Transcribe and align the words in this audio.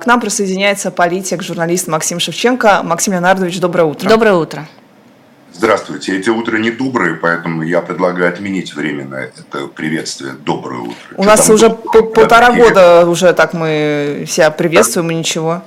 К 0.00 0.06
нам 0.06 0.18
присоединяется 0.18 0.90
политик, 0.90 1.42
журналист 1.42 1.86
Максим 1.86 2.20
Шевченко. 2.20 2.80
Максим 2.82 3.12
Леонардович, 3.12 3.60
доброе 3.60 3.84
утро. 3.84 4.08
Доброе 4.08 4.32
утро. 4.32 4.66
Здравствуйте. 5.52 6.16
Эти 6.16 6.30
утро 6.30 6.56
не 6.56 6.70
добрые, 6.70 7.16
поэтому 7.16 7.62
я 7.62 7.82
предлагаю 7.82 8.32
отменить 8.32 8.72
временно 8.74 9.16
это 9.16 9.66
приветствие 9.66 10.32
«Доброе 10.32 10.80
утро». 10.80 10.94
У 11.16 11.22
Что 11.22 11.30
нас 11.30 11.50
уже 11.50 11.68
полтора 11.68 12.50
года 12.52 13.04
уже 13.06 13.34
так 13.34 13.52
мы 13.52 14.24
себя 14.26 14.50
приветствуем 14.50 15.08
да. 15.08 15.12
и 15.12 15.16
ничего. 15.18 15.62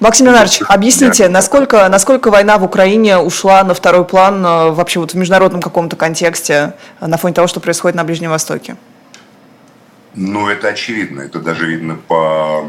Максим 0.00 0.26
Леонардович, 0.26 0.62
объясните, 0.66 1.28
насколько, 1.28 1.88
насколько 1.88 2.32
война 2.32 2.58
в 2.58 2.64
Украине 2.64 3.18
ушла 3.18 3.62
на 3.62 3.72
второй 3.72 4.04
план 4.04 4.44
э, 4.44 4.70
вообще 4.72 4.98
вот 4.98 5.12
в 5.12 5.16
международном 5.16 5.62
каком-то 5.62 5.94
контексте 5.94 6.72
э, 6.98 7.06
на 7.06 7.18
фоне 7.18 7.34
того, 7.34 7.46
что 7.46 7.60
происходит 7.60 7.94
на 7.94 8.02
Ближнем 8.02 8.30
Востоке? 8.30 8.74
Ну, 10.16 10.48
это 10.48 10.68
очевидно. 10.68 11.20
Это 11.20 11.38
даже 11.38 11.66
видно 11.66 11.94
по 11.94 12.68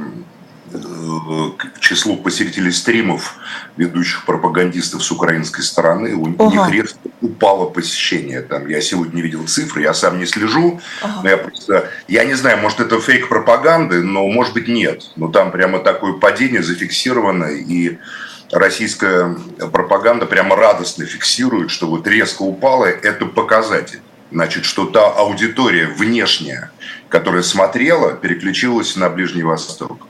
к 0.72 1.80
числу 1.80 2.18
посетителей 2.18 2.72
стримов 2.72 3.36
ведущих 3.78 4.26
пропагандистов 4.26 5.04
с 5.04 5.12
украинской 5.12 5.62
стороны. 5.62 6.16
У 6.16 6.36
ага. 6.38 6.52
них 6.52 6.72
резко 6.72 7.00
упало 7.22 7.70
посещение. 7.70 8.42
Там, 8.42 8.68
я 8.68 8.82
сегодня 8.82 9.16
не 9.16 9.22
видел 9.22 9.48
цифры, 9.48 9.82
я 9.82 9.94
сам 9.94 10.20
не 10.20 10.26
слежу. 10.26 10.80
Ага. 11.02 11.22
Но 11.24 11.30
я 11.30 11.38
просто, 11.38 11.90
я 12.08 12.26
не 12.26 12.34
знаю, 12.34 12.60
может 12.60 12.80
это 12.80 13.00
фейк 13.00 13.30
пропаганды, 13.30 14.04
но 14.04 14.28
может 14.28 14.54
быть 14.54 14.68
нет. 14.68 15.04
Но 15.16 15.30
там 15.30 15.52
прямо 15.52 15.80
такое 15.80 16.14
падение 16.14 16.62
зафиксировано 16.62 17.46
и 17.46 17.98
российская 18.52 19.36
пропаганда 19.72 20.26
прямо 20.26 20.56
радостно 20.56 21.06
фиксирует, 21.06 21.72
что 21.72 21.88
вот 21.88 22.08
резко 22.08 22.44
упало, 22.44 22.86
это 22.86 23.26
показатель. 23.26 24.02
Значит, 24.32 24.66
что 24.66 24.86
та 24.86 25.08
аудитория 25.08 25.88
внешняя, 25.88 26.72
которая 27.08 27.44
смотрела, 27.44 28.14
переключилась 28.14 28.98
на 28.98 29.10
Ближний 29.10 29.44
Восток. 29.44 30.08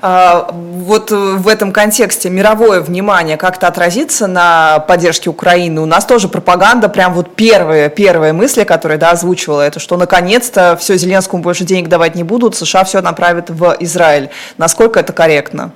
А, 0.00 0.50
вот 0.52 1.10
в 1.10 1.48
этом 1.48 1.72
контексте 1.72 2.30
мировое 2.30 2.80
внимание 2.80 3.36
как-то 3.36 3.66
отразится 3.66 4.26
на 4.26 4.80
поддержке 4.80 5.30
Украины. 5.30 5.80
У 5.80 5.86
нас 5.86 6.06
тоже 6.06 6.28
пропаганда, 6.28 6.88
прям 6.88 7.14
вот 7.14 7.34
первые, 7.34 7.90
первые 7.90 8.32
мысли, 8.32 8.64
которые 8.64 8.98
да, 8.98 9.10
озвучивала, 9.10 9.62
это 9.62 9.80
что 9.80 9.96
наконец-то 9.96 10.76
все, 10.80 10.96
Зеленскому 10.96 11.42
больше 11.42 11.64
денег 11.64 11.88
давать 11.88 12.14
не 12.14 12.22
будут, 12.22 12.54
США 12.54 12.84
все 12.84 13.00
направят 13.00 13.50
в 13.50 13.76
Израиль. 13.80 14.30
Насколько 14.58 15.00
это 15.00 15.12
корректно? 15.12 15.72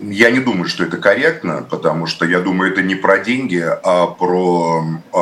Я 0.00 0.30
не 0.30 0.38
думаю, 0.38 0.68
что 0.68 0.84
это 0.84 0.96
корректно, 0.96 1.66
потому 1.68 2.06
что 2.06 2.24
я 2.24 2.38
думаю, 2.38 2.72
это 2.72 2.82
не 2.82 2.94
про 2.94 3.18
деньги, 3.18 3.64
а 3.82 4.06
про 4.06 4.84
э, 4.84 5.18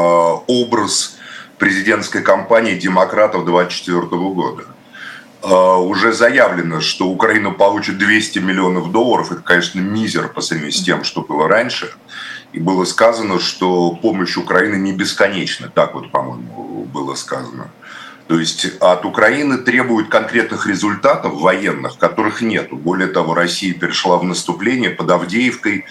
образ 0.47 1.17
президентской 1.59 2.23
кампании 2.23 2.75
демократов 2.75 3.47
2024 3.47 4.23
года. 4.33 4.65
А, 5.49 5.79
уже 5.79 6.13
заявлено, 6.13 6.81
что 6.81 7.07
Украина 7.07 7.53
получит 7.53 7.99
200 7.99 8.41
миллионов 8.41 8.91
долларов. 8.91 9.31
Это, 9.31 9.43
конечно, 9.43 9.79
мизер 9.79 10.29
по 10.29 10.41
сравнению 10.41 10.73
с 10.73 10.83
тем, 10.83 11.05
что 11.05 11.23
было 11.23 11.47
раньше. 11.47 11.95
И 12.53 12.59
было 12.59 12.85
сказано, 12.85 13.39
что 13.39 13.91
помощь 13.91 14.37
Украины 14.37 14.75
не 14.75 14.93
бесконечна. 14.93 15.71
Так 15.73 15.95
вот, 15.95 16.11
по-моему, 16.11 16.85
было 16.93 17.15
сказано. 17.15 17.71
То 18.27 18.41
есть 18.41 18.67
от 18.81 19.05
Украины 19.05 19.59
требуют 19.59 20.09
конкретных 20.09 20.67
результатов 20.67 21.41
военных, 21.41 21.97
которых 21.97 22.43
нет. 22.43 22.73
Более 22.73 23.07
того, 23.07 23.33
Россия 23.35 23.73
перешла 23.73 24.17
в 24.17 24.25
наступление 24.25 24.91
под 24.91 25.13
Авдеевкой. 25.13 25.85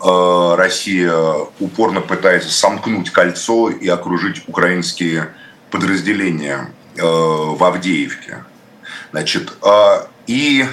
А, 0.00 0.54
Россия 0.56 1.14
упорно 1.60 2.02
пытается 2.02 2.52
сомкнуть 2.52 3.08
кольцо 3.08 3.70
и 3.70 3.88
окружить 3.88 4.42
украинские 4.46 5.32
подразделения 5.70 6.74
а, 6.98 7.54
в 7.54 7.64
Авдеевке. 7.64 8.44
Значит, 9.10 9.52
а, 9.62 10.08
и 10.26 10.66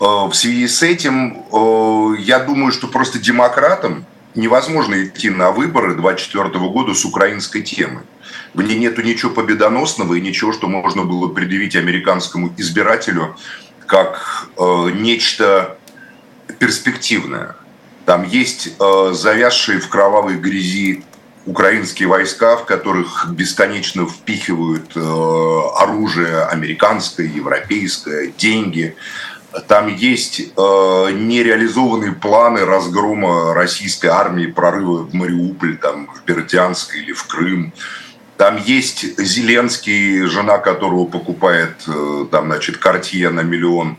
а, 0.00 0.26
в 0.26 0.34
связи 0.34 0.68
с 0.68 0.82
этим 0.82 1.44
а, 1.52 2.14
я 2.18 2.38
думаю, 2.40 2.72
что 2.72 2.86
просто 2.86 3.18
демократам 3.18 4.06
невозможно 4.34 5.04
идти 5.04 5.30
на 5.30 5.50
выборы 5.50 5.94
2024 5.94 6.68
года 6.68 6.94
с 6.94 7.04
украинской 7.04 7.62
темой. 7.62 8.04
В 8.54 8.62
ней 8.62 8.78
нету 8.78 9.02
ничего 9.02 9.32
победоносного 9.32 10.14
и 10.14 10.20
ничего, 10.20 10.52
что 10.52 10.68
можно 10.68 11.04
было 11.04 11.28
предъявить 11.28 11.76
американскому 11.76 12.54
избирателю 12.56 13.36
как 13.86 14.48
нечто 14.94 15.78
перспективное. 16.58 17.56
Там 18.04 18.24
есть 18.24 18.74
завязшие 18.78 19.80
в 19.80 19.88
кровавой 19.88 20.36
грязи 20.36 21.04
украинские 21.48 22.08
войска, 22.08 22.56
в 22.56 22.66
которых 22.66 23.26
бесконечно 23.30 24.06
впихивают 24.06 24.92
э, 24.94 25.00
оружие 25.76 26.44
американское, 26.44 27.26
европейское, 27.26 28.32
деньги. 28.36 28.94
Там 29.66 29.88
есть 29.88 30.40
э, 30.40 30.42
нереализованные 30.52 32.12
планы 32.12 32.66
разгрома 32.66 33.54
российской 33.54 34.08
армии, 34.08 34.46
прорыва 34.46 35.04
в 35.04 35.14
Мариуполь, 35.14 35.78
там, 35.78 36.08
в 36.14 36.22
Бердянск 36.26 36.94
или 36.94 37.12
в 37.12 37.24
Крым. 37.26 37.72
Там 38.36 38.58
есть 38.62 39.18
Зеленский, 39.18 40.24
жена 40.26 40.58
которого 40.58 41.06
покупает 41.06 41.76
э, 41.86 42.26
там, 42.30 42.46
значит, 42.46 42.76
картье 42.76 43.30
на 43.30 43.40
миллион 43.40 43.96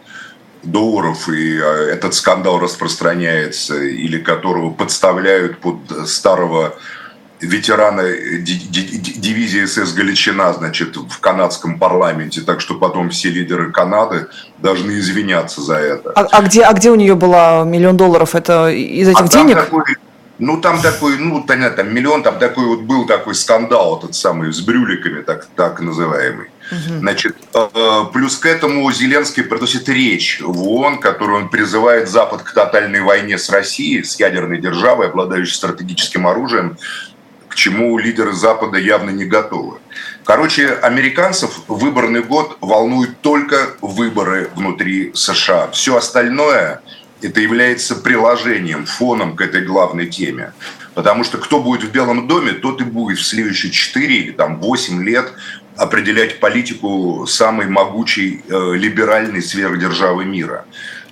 долларов, 0.62 1.30
и 1.30 1.56
этот 1.56 2.14
скандал 2.14 2.60
распространяется, 2.60 3.82
или 3.82 4.20
которого 4.20 4.72
подставляют 4.72 5.60
под 5.60 5.78
старого 6.06 6.76
ветерана 7.42 8.04
дивизии 8.04 9.66
СС 9.66 9.94
«Галичина», 9.94 10.54
значит, 10.54 10.98
в 10.98 11.20
канадском 11.20 11.80
парламенте, 11.80 12.42
так 12.42 12.62
что 12.62 12.76
потом 12.76 13.10
все 13.10 13.30
лидеры 13.30 13.72
Канады 13.72 14.28
должны 14.58 15.00
извиняться 15.00 15.62
за 15.62 15.76
это. 15.76 16.12
А, 16.12 16.28
а, 16.32 16.42
где, 16.42 16.64
а 16.64 16.74
где 16.74 16.92
у 16.92 16.96
нее 16.96 17.16
было 17.16 17.64
миллион 17.64 17.98
долларов? 17.98 18.36
Это 18.36 18.70
из 18.70 19.08
этих 19.08 19.22
а 19.22 19.28
денег? 19.28 19.56
Такой, 19.56 19.84
ну, 20.40 20.62
там 20.62 20.82
такой, 20.82 21.18
ну, 21.18 21.44
там 21.44 21.94
миллион, 21.94 22.24
там 22.24 22.40
такой 22.40 22.66
вот 22.66 22.82
был 22.82 23.06
такой 23.06 23.36
скандал, 23.36 23.98
этот 23.98 24.16
самый, 24.16 24.54
с 24.54 24.62
брюликами, 24.62 25.22
так, 25.22 25.48
так 25.56 25.82
называемый. 25.82 26.48
Угу. 26.72 27.00
Значит, 27.00 27.36
э, 27.54 27.68
плюс 28.14 28.38
к 28.38 28.46
этому 28.46 28.90
Зеленский 28.92 29.44
приносит 29.44 29.90
речь 29.90 30.40
в 30.42 30.68
ООН, 30.68 31.00
которую 31.00 31.44
он 31.44 31.50
призывает 31.50 32.08
Запад 32.08 32.44
к 32.44 32.54
тотальной 32.54 33.02
войне 33.02 33.38
с 33.38 33.50
Россией, 33.50 34.04
с 34.04 34.20
ядерной 34.20 34.60
державой, 34.60 35.08
обладающей 35.08 35.56
стратегическим 35.56 36.28
оружием, 36.28 36.78
к 37.50 37.56
чему 37.56 37.98
лидеры 37.98 38.34
Запада 38.34 38.78
явно 38.78 39.10
не 39.10 39.26
готовы. 39.26 39.80
Короче, 40.24 40.74
американцев 40.74 41.62
выборный 41.68 42.22
год 42.22 42.58
волнует 42.62 43.20
только 43.22 43.72
выборы 43.82 44.50
внутри 44.56 45.12
США. 45.14 45.70
Все 45.72 45.98
остальное 45.98 46.82
это 47.22 47.42
является 47.42 47.96
приложением, 47.96 48.86
фоном 48.86 49.36
к 49.36 49.42
этой 49.42 49.66
главной 49.66 50.08
теме. 50.08 50.54
Потому 50.94 51.24
что 51.24 51.38
кто 51.38 51.60
будет 51.60 51.84
в 51.84 51.92
Белом 51.92 52.28
доме, 52.28 52.54
тот 52.54 52.82
и 52.82 52.84
будет 52.84 53.20
в 53.20 53.26
следующие 53.26 53.72
4 53.72 54.16
или 54.16 54.32
там, 54.32 54.60
8 54.60 55.04
лет 55.04 55.34
определять 55.76 56.40
политику 56.40 57.26
самой 57.26 57.68
могучей 57.68 58.44
э, 58.48 58.74
либеральной 58.76 59.42
сверхдержавы 59.42 60.26
мира. 60.26 60.66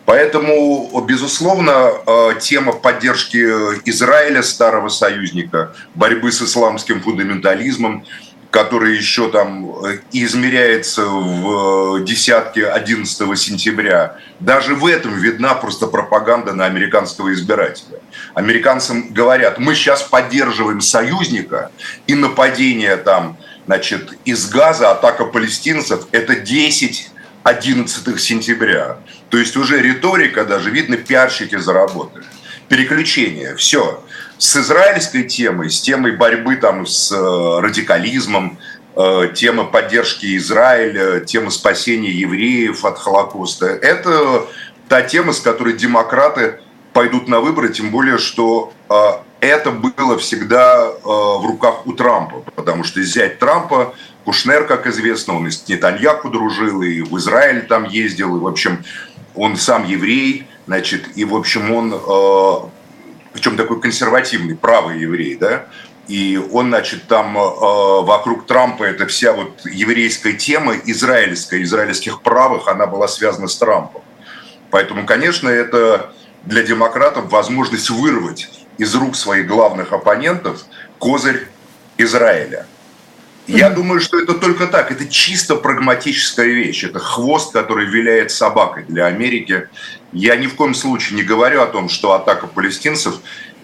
Поэтому, 0.08 1.04
безусловно, 1.06 1.92
э, 2.08 2.40
тема 2.40 2.72
поддержки 2.72 3.44
Израиля, 3.90 4.42
старого 4.42 4.88
союзника, 4.88 5.76
борьбы 5.96 6.32
с 6.32 6.42
исламским 6.42 7.02
фундаментализмом, 7.02 8.06
который 8.50 8.96
еще 8.96 9.30
там 9.30 9.70
э, 9.86 10.00
измеряется 10.14 11.06
в 11.06 12.06
десятке 12.06 12.68
11 12.68 13.38
сентября, 13.38 14.16
даже 14.40 14.76
в 14.76 14.86
этом 14.86 15.14
видна 15.14 15.56
просто 15.56 15.88
пропаганда 15.88 16.54
на 16.54 16.64
американского 16.64 17.34
избирателя. 17.34 18.00
Американцам 18.34 19.10
говорят, 19.14 19.60
мы 19.60 19.76
сейчас 19.76 20.04
поддерживаем 20.04 20.80
союзника, 20.80 21.70
и 22.08 22.16
нападение 22.16 22.96
там, 22.96 23.36
значит, 23.66 24.14
из 24.24 24.50
Газа, 24.50 24.90
атака 24.92 25.26
палестинцев, 25.26 26.08
это 26.14 26.36
10 26.36 27.12
11 27.44 28.20
сентября. 28.20 28.98
То 29.30 29.38
есть 29.38 29.56
уже 29.58 29.82
риторика 29.82 30.46
даже, 30.46 30.70
видно, 30.70 30.98
пиарщики 30.98 31.58
заработали. 31.58 32.26
Переключение, 32.68 33.56
все. 33.56 34.04
С 34.38 34.56
израильской 34.58 35.24
темой, 35.24 35.70
с 35.70 35.82
темой 35.82 36.16
борьбы 36.16 36.58
там 36.58 36.86
с 36.86 37.12
э, 37.12 37.60
радикализмом, 37.62 38.58
э, 38.96 39.32
тема 39.34 39.64
поддержки 39.64 40.38
Израиля, 40.38 41.22
тема 41.22 41.50
спасения 41.50 42.12
евреев 42.12 42.84
от 42.84 43.00
Холокоста. 43.00 43.68
Это 43.68 44.46
та 44.90 45.02
тема, 45.02 45.34
с 45.34 45.40
которой 45.40 45.74
демократы 45.74 46.60
пойдут 46.94 47.28
на 47.28 47.40
выборы, 47.40 47.70
тем 47.70 47.90
более, 47.90 48.18
что 48.18 48.74
э, 48.90 48.94
это 49.40 49.72
было 49.72 50.18
всегда 50.18 50.92
в 51.04 51.46
руках 51.46 51.86
у 51.86 51.94
Трампа, 51.94 52.44
потому 52.56 52.84
что 52.84 53.00
взять 53.00 53.38
Трампа 53.38 53.94
Кушнер, 54.28 54.66
как 54.66 54.88
известно, 54.88 55.38
он 55.38 55.48
и 55.48 55.52
с 55.52 55.70
Нетаньяху 55.70 56.28
дружил, 56.28 56.82
и 56.82 57.00
в 57.00 57.18
Израиль 57.18 57.66
там 57.66 57.86
ездил, 57.86 58.36
и, 58.36 58.40
в 58.42 58.46
общем, 58.46 58.84
он 59.36 59.56
сам 59.56 59.86
еврей, 59.86 60.48
значит, 60.66 61.16
и, 61.16 61.24
в 61.24 61.34
общем, 61.34 61.72
он, 61.72 61.94
э, 61.94 62.70
причем 63.32 63.56
такой 63.56 63.80
консервативный, 63.80 64.58
правый 64.58 65.00
еврей, 65.00 65.38
да, 65.38 65.68
и 66.10 66.38
он, 66.52 66.68
значит, 66.68 67.08
там 67.08 67.38
э, 67.38 67.42
вокруг 67.42 68.46
Трампа 68.46 68.84
эта 68.84 69.08
вся 69.08 69.32
вот 69.32 69.62
еврейская 69.64 70.34
тема, 70.34 70.74
израильская, 70.84 71.64
израильских 71.64 72.22
правых, 72.22 72.68
она 72.68 72.86
была 72.86 73.08
связана 73.08 73.48
с 73.48 73.56
Трампом. 73.56 74.02
Поэтому, 74.72 75.06
конечно, 75.06 75.48
это 75.48 76.12
для 76.44 76.64
демократов 76.64 77.32
возможность 77.32 77.90
вырвать 77.90 78.50
из 78.78 78.94
рук 78.94 79.16
своих 79.16 79.48
главных 79.48 79.94
оппонентов 79.94 80.66
козырь 81.00 81.48
Израиля. 81.98 82.68
Я 83.48 83.70
думаю, 83.70 84.02
что 84.02 84.20
это 84.20 84.34
только 84.34 84.68
так. 84.68 84.92
Это 84.92 85.08
чисто 85.08 85.56
прагматическая 85.56 86.48
вещь. 86.48 86.84
Это 86.84 87.00
хвост, 87.00 87.54
который 87.54 87.86
виляет 87.86 88.32
собакой 88.32 88.84
для 88.88 89.06
Америки. 89.06 89.70
Я 90.12 90.36
ни 90.36 90.48
в 90.48 90.56
коем 90.56 90.74
случае 90.74 91.18
не 91.18 91.24
говорю 91.24 91.62
о 91.62 91.68
том, 91.68 91.90
что 91.90 92.14
атака 92.14 92.48
палестинцев 92.48 93.16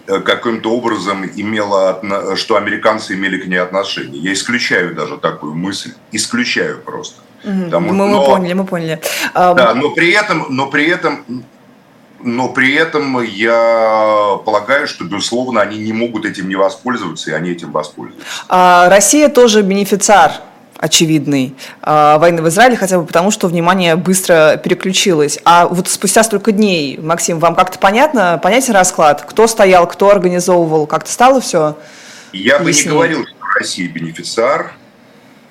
э, 0.06 0.20
каким-то 0.20 0.70
образом 0.70 1.24
имела, 1.24 2.00
что 2.36 2.56
американцы 2.56 3.14
имели 3.14 3.38
к 3.38 3.46
ней 3.46 3.58
отношение. 3.58 4.20
Я 4.20 4.32
исключаю 4.32 4.94
даже 4.94 5.18
такую 5.18 5.54
мысль. 5.54 5.92
Исключаю 6.12 6.78
просто. 6.78 7.20
Потому, 7.42 7.92
мы, 7.92 7.94
но, 7.94 8.20
мы 8.20 8.26
поняли, 8.26 8.52
мы 8.54 8.64
поняли. 8.64 9.00
Да, 9.34 9.74
но 9.74 9.90
при 9.90 10.12
этом, 10.12 10.46
но 10.48 10.66
при 10.68 10.86
этом 10.86 11.44
но 12.24 12.48
при 12.48 12.74
этом 12.74 13.22
я 13.22 14.38
полагаю, 14.44 14.88
что, 14.88 15.04
безусловно, 15.04 15.60
они 15.60 15.78
не 15.78 15.92
могут 15.92 16.24
этим 16.24 16.48
не 16.48 16.56
воспользоваться, 16.56 17.30
и 17.30 17.34
они 17.34 17.50
этим 17.50 17.70
воспользуются. 17.70 18.26
А 18.48 18.88
Россия 18.88 19.28
тоже 19.28 19.62
бенефициар 19.62 20.32
очевидный 20.78 21.54
а, 21.82 22.18
войны 22.18 22.42
в 22.42 22.48
Израиле, 22.48 22.76
хотя 22.76 22.98
бы 22.98 23.06
потому, 23.06 23.30
что 23.30 23.46
внимание 23.46 23.96
быстро 23.96 24.60
переключилось. 24.62 25.38
А 25.44 25.66
вот 25.66 25.88
спустя 25.88 26.22
столько 26.22 26.52
дней, 26.52 26.98
Максим, 26.98 27.38
вам 27.38 27.54
как-то 27.54 27.78
понятно, 27.78 28.38
понятен 28.42 28.74
расклад? 28.74 29.24
Кто 29.26 29.46
стоял, 29.46 29.86
кто 29.86 30.10
организовывал? 30.10 30.86
Как-то 30.86 31.10
стало 31.10 31.40
все 31.40 31.76
Я 32.32 32.58
бы 32.58 32.72
не 32.72 32.82
говорил, 32.82 33.24
что 33.24 33.34
Россия 33.58 33.88
бенефициар, 33.88 34.74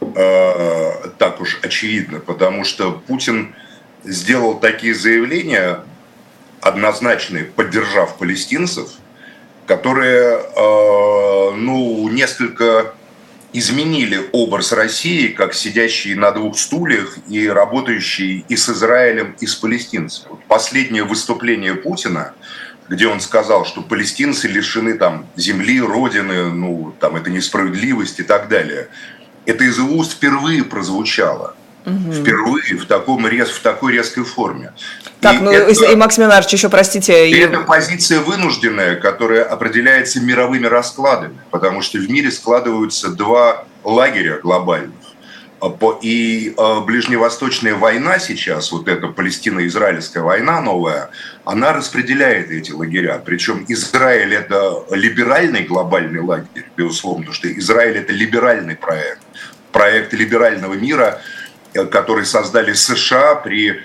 э, 0.02 0.92
так 1.18 1.40
уж 1.42 1.60
очевидно, 1.64 2.20
потому 2.20 2.64
что 2.64 2.92
Путин 2.92 3.56
сделал 4.04 4.56
такие 4.60 4.94
заявления, 4.94 5.80
однозначные, 6.64 7.46
поддержав 7.46 8.18
палестинцев, 8.18 8.90
которые, 9.68 10.40
э, 10.40 11.52
ну, 11.56 12.08
несколько 12.10 12.94
изменили 13.54 14.20
образ 14.32 14.72
России 14.72 15.28
как 15.28 15.54
сидящие 15.54 16.16
на 16.16 16.32
двух 16.32 16.58
стульях 16.58 17.18
и 17.30 17.48
работающие 17.48 18.44
и 18.50 18.56
с 18.56 18.68
Израилем, 18.70 19.36
и 19.40 19.46
с 19.46 19.56
палестинцами. 19.56 20.36
Последнее 20.48 21.04
выступление 21.04 21.76
Путина, 21.76 22.34
где 22.90 23.08
он 23.08 23.22
сказал, 23.22 23.66
что 23.66 23.82
палестинцы 23.82 24.48
лишены 24.48 24.96
там 24.98 25.28
земли, 25.36 25.80
родины, 25.80 26.52
ну, 26.52 26.96
там 27.00 27.16
это 27.16 27.30
несправедливость 27.30 28.20
и 28.20 28.24
так 28.24 28.50
далее. 28.50 28.88
Это 29.46 29.64
из 29.64 29.78
его 29.78 29.98
уст 29.98 30.14
впервые 30.14 30.64
прозвучало. 30.64 31.56
Угу. 31.86 32.14
Впервые 32.14 32.78
в, 32.78 32.86
таком, 32.86 33.26
в 33.26 33.60
такой 33.60 33.94
резкой 33.94 34.24
форме. 34.24 34.72
Так, 35.24 35.36
и 35.36 35.40
ну 35.40 35.52
это, 35.52 35.86
и 35.86 35.96
Максим 35.96 36.26
Иванович, 36.26 36.54
еще 36.54 36.70
простите. 36.70 37.30
И 37.30 37.38
это 37.38 37.62
позиция 37.62 38.20
вынужденная, 38.20 38.98
которая 38.98 39.44
определяется 39.44 40.20
мировыми 40.20 40.68
раскладами, 40.68 41.38
потому 41.50 41.82
что 41.82 41.98
в 41.98 42.10
мире 42.10 42.30
складываются 42.30 43.10
два 43.10 43.66
лагеря 43.84 44.40
глобальных. 44.44 44.94
А 45.64 45.98
и 46.02 46.54
а, 46.58 46.82
ближневосточная 46.82 47.76
война 47.76 48.20
сейчас, 48.20 48.74
вот 48.74 48.90
эта 48.90 49.08
палестино-израильская 49.08 50.20
война 50.20 50.60
новая, 50.60 51.10
она 51.46 51.72
распределяет 51.72 52.52
эти 52.52 52.74
лагеря. 52.74 53.22
Причем 53.26 53.64
Израиль– 53.70 54.34
это 54.36 54.84
либеральный 54.92 55.64
глобальный 55.64 56.20
лагерь, 56.20 56.66
безусловно, 56.76 57.22
потому 57.22 57.36
что 57.36 57.60
Израиль– 57.60 57.96
это 58.00 58.12
либеральный 58.12 58.76
проект. 58.76 59.22
Проект 59.72 60.12
либерального 60.12 60.74
мира, 60.74 61.22
э, 61.74 61.86
который 61.86 62.26
создали 62.26 62.74
США 62.74 63.36
при 63.36 63.80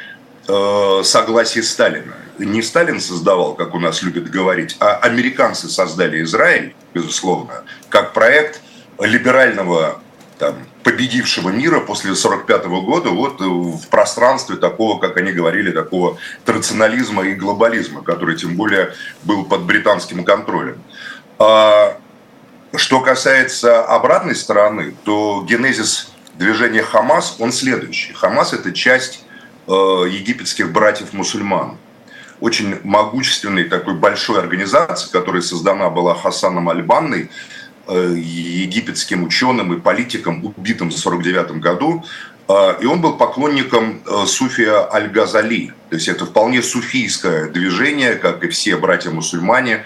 э, 0.49 1.03
согласии 1.05 1.61
Сталина. 1.61 2.15
Не 2.39 2.63
Сталин 2.63 3.01
создавал, 3.01 3.55
как 3.55 3.75
у 3.75 3.81
нас 3.81 4.03
любят 4.03 4.31
говорить, 4.31 4.77
а 4.81 4.97
американцы 4.97 5.69
создали 5.69 6.23
Израиль, 6.23 6.75
безусловно, 6.95 7.65
как 7.89 8.13
проект 8.13 8.61
либерального 9.01 10.01
там, 10.39 10.55
победившего 10.85 11.51
мира 11.51 11.81
после 11.81 12.11
1945 12.11 12.67
года 12.85 13.11
вот 13.11 13.41
в 13.41 13.89
пространстве 13.89 14.57
такого, 14.57 14.99
как 14.99 15.17
они 15.17 15.33
говорили, 15.33 15.71
такого 15.71 16.19
традиционализма 16.45 17.25
и 17.25 17.35
глобализма, 17.35 18.03
который 18.03 18.37
тем 18.37 18.57
более 18.57 18.95
был 19.25 19.45
под 19.45 19.65
британским 19.65 20.25
контролем. 20.25 20.83
А, 21.39 21.99
что 22.75 23.01
касается 23.01 23.85
обратной 23.85 24.35
стороны, 24.35 24.95
то 25.05 25.45
генезис 25.49 26.13
движения 26.35 26.83
Хамас, 26.83 27.37
он 27.39 27.53
следующий. 27.53 28.13
Хамас– 28.13 28.53
это 28.55 28.73
часть 28.73 29.25
египетских 29.69 30.73
братьев-мусульман. 30.73 31.77
Очень 32.41 32.77
могущественной 32.85 33.65
такой 33.65 33.95
большой 33.95 34.39
организации, 34.39 35.11
которая 35.11 35.43
создана 35.43 35.91
была 35.91 36.15
Хасаном 36.15 36.69
Альбанной, 36.69 37.31
э, 37.89 38.15
египетским 38.17 39.25
ученым 39.25 39.75
и 39.75 39.81
политиком, 39.81 40.45
убитым 40.45 40.91
в 40.91 40.95
1949 40.95 41.61
году. 41.61 42.05
Э, 42.49 42.77
и 42.81 42.87
он 42.87 43.01
был 43.01 43.17
поклонником 43.17 44.03
Суфия 44.27 44.89
Аль-Газали. 44.93 45.73
То 45.91 45.97
есть 45.97 46.09
это 46.09 46.27
вполне 46.27 46.63
суфийское 46.63 47.49
движение, 47.49 48.15
как 48.15 48.45
и 48.45 48.49
все 48.49 48.77
братья-мусульмане. 48.77 49.85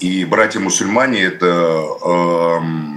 И 0.00 0.24
братья-мусульмане– 0.24 1.22
это 1.22 1.86
эм, 2.04 2.93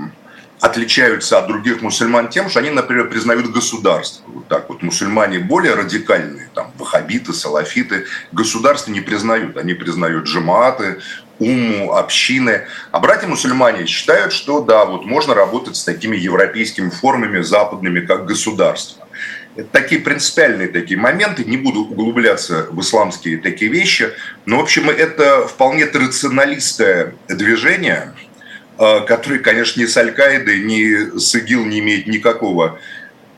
отличаются 0.60 1.38
от 1.38 1.48
других 1.48 1.82
мусульман 1.82 2.30
тем, 2.30 2.50
что 2.50 2.60
они, 2.60 2.70
например, 2.70 3.10
признают 3.10 3.52
государство. 3.52 4.24
Вот 4.28 4.48
так 4.48 4.70
вот 4.70 4.82
мусульмане 4.82 5.40
более 5.40 5.76
радикальные, 5.76 6.50
там, 6.54 6.72
ваххабиты, 6.78 7.34
салафиты, 7.34 8.06
государства 8.32 8.92
не 8.92 9.02
признают. 9.02 9.58
Они 9.58 9.74
признают 9.74 10.26
джамааты, 10.26 11.00
уму, 11.40 11.94
общины. 11.94 12.66
А 12.92 13.00
братья-мусульмане 13.00 13.86
считают, 13.86 14.34
что 14.34 14.62
да, 14.62 14.86
вот 14.86 15.06
можно 15.06 15.36
работать 15.36 15.76
с 15.76 15.84
такими 15.84 16.18
европейскими 16.18 16.90
формами 16.90 17.42
западными, 17.42 18.00
как 18.00 18.26
государство. 18.26 19.08
Это 19.56 19.70
такие 19.72 20.02
принципиальные 20.02 20.68
такие 20.68 21.00
моменты, 21.00 21.44
не 21.44 21.58
буду 21.58 21.82
углубляться 21.82 22.68
в 22.70 22.80
исламские 22.80 23.40
такие 23.40 23.72
вещи, 23.72 24.12
но, 24.46 24.58
в 24.58 24.62
общем, 24.62 24.88
это 24.88 25.48
вполне 25.48 25.86
традиционалистское 25.88 27.16
движение– 27.28 28.14
который, 28.78 29.40
конечно, 29.40 29.82
ни 29.82 29.86
с 29.86 29.98
Аль-Каидой, 29.98 30.60
ни 30.60 31.18
с 31.18 31.36
ИГИЛ 31.36 31.66
не 31.66 31.80
имеет 31.80 32.08
никакого, 32.08 32.80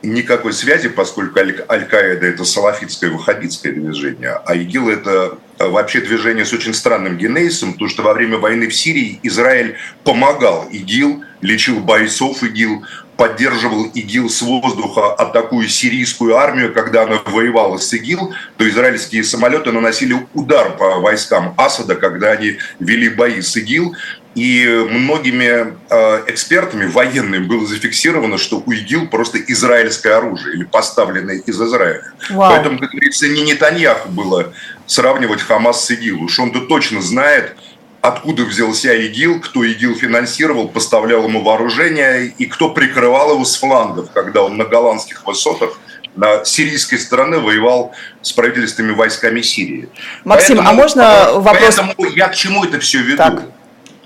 никакой 0.02 0.52
связи, 0.52 0.88
поскольку 0.88 1.38
Аль-Каида– 1.40 2.26
это 2.28 2.44
салафитское 2.44 3.10
ваххабитское 3.10 3.72
движение, 3.72 4.40
а 4.44 4.54
ИГИЛ– 4.54 4.88
это 4.90 5.38
вообще 5.58 6.00
движение 6.00 6.44
с 6.44 6.52
очень 6.52 6.72
странным 6.72 7.18
генезисом, 7.18 7.74
потому 7.74 7.90
что 7.90 8.02
во 8.02 8.14
время 8.14 8.38
войны 8.38 8.68
в 8.68 8.74
Сирии 8.74 9.20
Израиль 9.22 9.76
помогал 10.04 10.68
ИГИЛ, 10.70 11.24
лечил 11.42 11.80
бойцов 11.80 12.42
ИГИЛ, 12.42 12.84
поддерживал 13.18 13.84
ИГИЛ 13.84 14.30
с 14.30 14.40
воздуха, 14.40 15.12
атакуя 15.12 15.68
сирийскую 15.68 16.36
армию, 16.38 16.72
когда 16.72 17.02
она 17.02 17.20
воевала 17.26 17.76
с 17.76 17.92
ИГИЛ, 17.92 18.32
то 18.56 18.66
израильские 18.66 19.22
самолеты 19.24 19.70
наносили 19.72 20.26
удар 20.32 20.78
по 20.78 21.00
войскам 21.00 21.52
Асада, 21.58 21.96
когда 21.96 22.30
они 22.30 22.56
вели 22.78 23.10
бои 23.10 23.42
с 23.42 23.54
ИГИЛ. 23.58 23.94
И 24.34 24.64
многими 24.88 25.74
э, 25.90 26.22
экспертами 26.28 26.86
военными 26.86 27.44
было 27.44 27.66
зафиксировано, 27.66 28.38
что 28.38 28.62
у 28.64 28.70
ИГИЛ 28.70 29.08
просто 29.08 29.38
израильское 29.38 30.14
оружие 30.14 30.54
или 30.54 30.64
поставленное 30.64 31.38
из 31.38 31.60
Израиля. 31.60 32.12
Вау. 32.30 32.52
Поэтому, 32.52 32.78
как 32.78 32.90
говорится, 32.90 33.26
не 33.28 33.42
Нетаньяху 33.42 34.08
было 34.08 34.52
сравнивать 34.86 35.42
Хамас 35.42 35.84
с 35.84 35.90
ИГИЛ. 35.90 36.22
Уж 36.22 36.38
он-то 36.38 36.60
точно 36.60 37.02
знает, 37.02 37.56
откуда 38.02 38.44
взялся 38.44 38.94
ИГИЛ, 38.94 39.40
кто 39.40 39.64
ИГИЛ 39.64 39.96
финансировал, 39.96 40.68
поставлял 40.68 41.24
ему 41.24 41.42
вооружение 41.42 42.26
и 42.26 42.46
кто 42.46 42.70
прикрывал 42.70 43.32
его 43.34 43.44
с 43.44 43.56
флангов, 43.56 44.12
когда 44.12 44.42
он 44.42 44.56
на 44.56 44.64
голландских 44.64 45.26
высотах 45.26 45.78
на 46.16 46.44
сирийской 46.44 46.98
стороне 46.98 47.38
воевал 47.38 47.92
с 48.22 48.32
правительственными 48.32 48.94
войсками 48.94 49.42
Сирии. 49.42 49.88
Максим, 50.24 50.60
а 50.60 50.62
поэтому, 50.64 50.68
а 50.68 50.72
можно 50.72 51.32
вопрос? 51.40 51.76
Поэтому 51.76 52.14
я 52.14 52.28
к 52.28 52.34
чему 52.34 52.64
это 52.64 52.80
все 52.80 52.98
веду? 52.98 53.16
Так. 53.16 53.42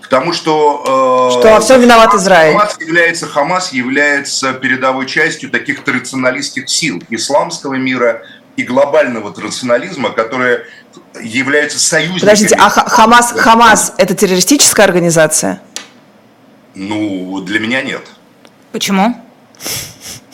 К 0.05 0.09
тому, 0.09 0.35
что... 0.35 1.31
Э, 1.33 1.41
что 1.41 1.61
все 1.61 1.79
виноват 1.79 2.15
Израиль. 2.15 2.53
Хамас 2.53 2.79
является, 2.79 3.27
Хамас 3.27 3.73
является 3.73 4.53
передовой 4.53 5.07
частью 5.07 5.49
таких 5.49 5.83
традиционалистских 5.83 6.69
сил 6.69 7.03
исламского 7.09 7.75
мира 7.75 8.23
и 8.57 8.65
глобального 8.65 9.33
традиционализма, 9.33 10.11
которые 10.11 10.67
являются 11.23 11.79
союзниками. 11.79 12.21
Подождите, 12.21 12.55
а 12.57 12.69
Хамас, 12.69 13.33
Хамас– 13.33 13.95
это 13.97 14.15
террористическая 14.15 14.85
организация? 14.87 15.63
Ну, 16.75 17.41
для 17.41 17.59
меня 17.59 17.81
нет. 17.81 18.03
Почему? 18.73 19.17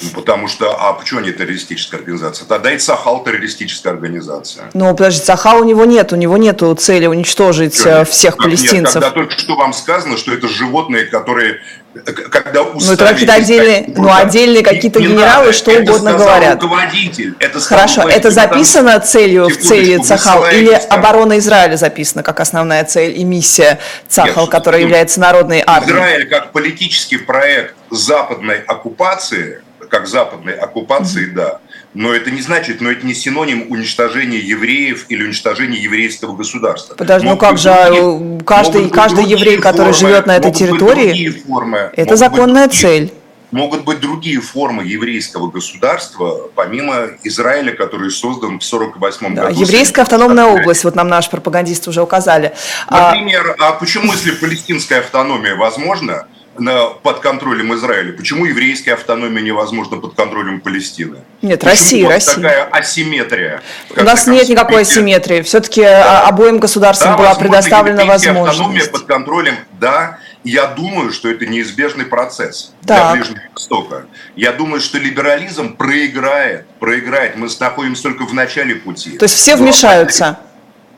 Ну, 0.02 0.10
потому 0.10 0.48
что, 0.48 0.74
а 0.74 0.92
почему 0.94 1.20
не 1.20 1.32
террористическая 1.32 2.00
организация? 2.00 2.46
Тогда 2.46 2.72
и 2.72 2.78
Сахал 2.78 3.22
террористическая 3.24 3.92
организация. 3.92 4.70
Ну, 4.74 4.90
подождите, 4.94 5.26
Сахал 5.26 5.60
у 5.60 5.64
него 5.64 5.84
нет, 5.84 6.12
у 6.12 6.16
него 6.16 6.36
нет 6.36 6.62
цели 6.78 7.06
уничтожить 7.06 7.78
Что, 7.78 8.00
э, 8.00 8.04
всех 8.04 8.36
как 8.36 8.44
палестинцев. 8.44 8.94
Нет, 8.96 9.04
когда 9.04 9.10
только 9.10 9.38
что 9.38 9.56
вам 9.56 9.72
сказано, 9.72 10.16
что 10.16 10.32
это 10.32 10.48
животные, 10.48 11.04
которые 11.04 11.60
когда 11.94 12.62
Ну, 12.62 12.92
это 12.92 13.04
какие-то 13.04 13.34
отдельные, 13.34 13.92
ну, 13.96 14.12
отдельные 14.12 14.62
какие-то 14.62 15.00
генералы 15.00 15.46
надо. 15.46 15.52
что 15.52 15.72
это 15.72 15.90
угодно 15.90 16.12
говорят. 16.12 16.62
руководитель. 16.62 17.34
Это 17.40 17.58
Хорошо, 17.60 18.02
это 18.02 18.30
записано 18.30 19.00
целью 19.00 19.48
в 19.48 19.56
цели 19.56 19.98
Цахал 19.98 20.46
или 20.46 20.70
оборона 20.70 21.38
Израиля 21.38 21.76
записана 21.76 22.22
как 22.22 22.38
основная 22.40 22.84
цель 22.84 23.18
и 23.18 23.24
миссия 23.24 23.80
Цахал, 24.08 24.44
Нет, 24.44 24.52
которая 24.52 24.82
является 24.82 25.18
народной 25.20 25.64
армией? 25.66 25.92
Израиль 25.92 26.28
как 26.28 26.52
политический 26.52 27.16
проект 27.18 27.74
западной 27.90 28.60
оккупации, 28.60 29.62
как 29.90 30.06
западной 30.06 30.54
оккупации, 30.54 31.26
да, 31.26 31.60
но 31.92 32.14
это 32.14 32.30
не 32.30 32.40
значит, 32.40 32.80
но 32.80 32.90
это 32.90 33.04
не 33.04 33.14
синоним 33.14 33.66
уничтожения 33.70 34.38
евреев 34.38 35.06
или 35.08 35.24
уничтожения 35.24 35.78
еврейского 35.78 36.36
государства. 36.36 36.94
Подожди, 36.94 37.28
ну 37.28 37.36
как 37.36 37.58
же 37.58 37.74
другие, 37.74 38.40
каждый, 38.46 38.90
каждый 38.90 39.24
еврей, 39.24 39.56
формы, 39.56 39.62
который 39.62 39.92
живет 39.92 40.26
на 40.26 40.36
этой 40.36 40.52
территории, 40.52 41.30
формы, 41.46 41.90
это 41.96 42.16
законная 42.16 42.68
другие, 42.68 42.80
цель. 42.80 43.12
Могут 43.50 43.82
быть 43.82 43.98
другие 43.98 44.40
формы 44.40 44.84
еврейского 44.84 45.50
государства, 45.50 46.48
помимо 46.54 47.08
Израиля, 47.24 47.72
который 47.72 48.10
создан 48.12 48.60
в 48.60 48.64
1948 48.64 49.34
да, 49.34 49.42
году. 49.46 49.60
Еврейская 49.60 50.02
автономная 50.02 50.46
область, 50.46 50.84
вот 50.84 50.94
нам 50.94 51.08
наш 51.08 51.28
пропагандист 51.28 51.88
уже 51.88 52.00
указали. 52.00 52.52
А 52.86 53.10
Например, 53.10 53.56
а 53.58 53.72
почему, 53.72 54.12
если 54.12 54.30
палестинская 54.30 55.00
автономия 55.00 55.56
возможна, 55.56 56.12
на, 56.12 56.26
под 56.56 57.20
контролем 57.20 57.74
Израиля. 57.74 58.12
Почему 58.12 58.44
еврейская 58.44 58.94
автономия 58.94 59.42
невозможна 59.42 59.98
под 59.98 60.14
контролем 60.14 60.60
Палестины? 60.60 61.18
Нет, 61.42 61.60
Почему 61.60 61.70
Россия, 61.70 62.08
Россия. 62.08 62.34
такая 62.34 62.64
асимметрия? 62.64 63.62
У 63.96 64.02
нас 64.02 64.26
нет 64.26 64.48
никакой 64.48 64.82
асимметрии. 64.82 65.42
Все-таки 65.42 65.82
да. 65.82 66.26
обоим 66.26 66.58
государствам 66.58 67.12
да, 67.12 67.16
была 67.16 67.28
возможно, 67.28 67.48
предоставлена 67.48 68.04
возможность. 68.04 68.48
автономия 68.48 68.86
под 68.86 69.02
контролем, 69.04 69.54
да. 69.78 70.18
Я 70.42 70.66
думаю, 70.66 71.12
что 71.12 71.28
это 71.28 71.44
неизбежный 71.46 72.06
процесс 72.06 72.72
так. 72.86 73.12
для 73.12 73.22
Ближнего 73.22 73.42
Востока. 73.54 74.06
Я 74.36 74.52
думаю, 74.52 74.80
что 74.80 74.98
либерализм 74.98 75.76
проиграет, 75.76 76.66
проиграет. 76.78 77.36
Мы 77.36 77.48
находимся 77.60 78.04
только 78.04 78.24
в 78.24 78.32
начале 78.32 78.74
пути. 78.74 79.18
То 79.18 79.24
есть 79.24 79.36
все 79.36 79.56
вмешаются? 79.56 80.38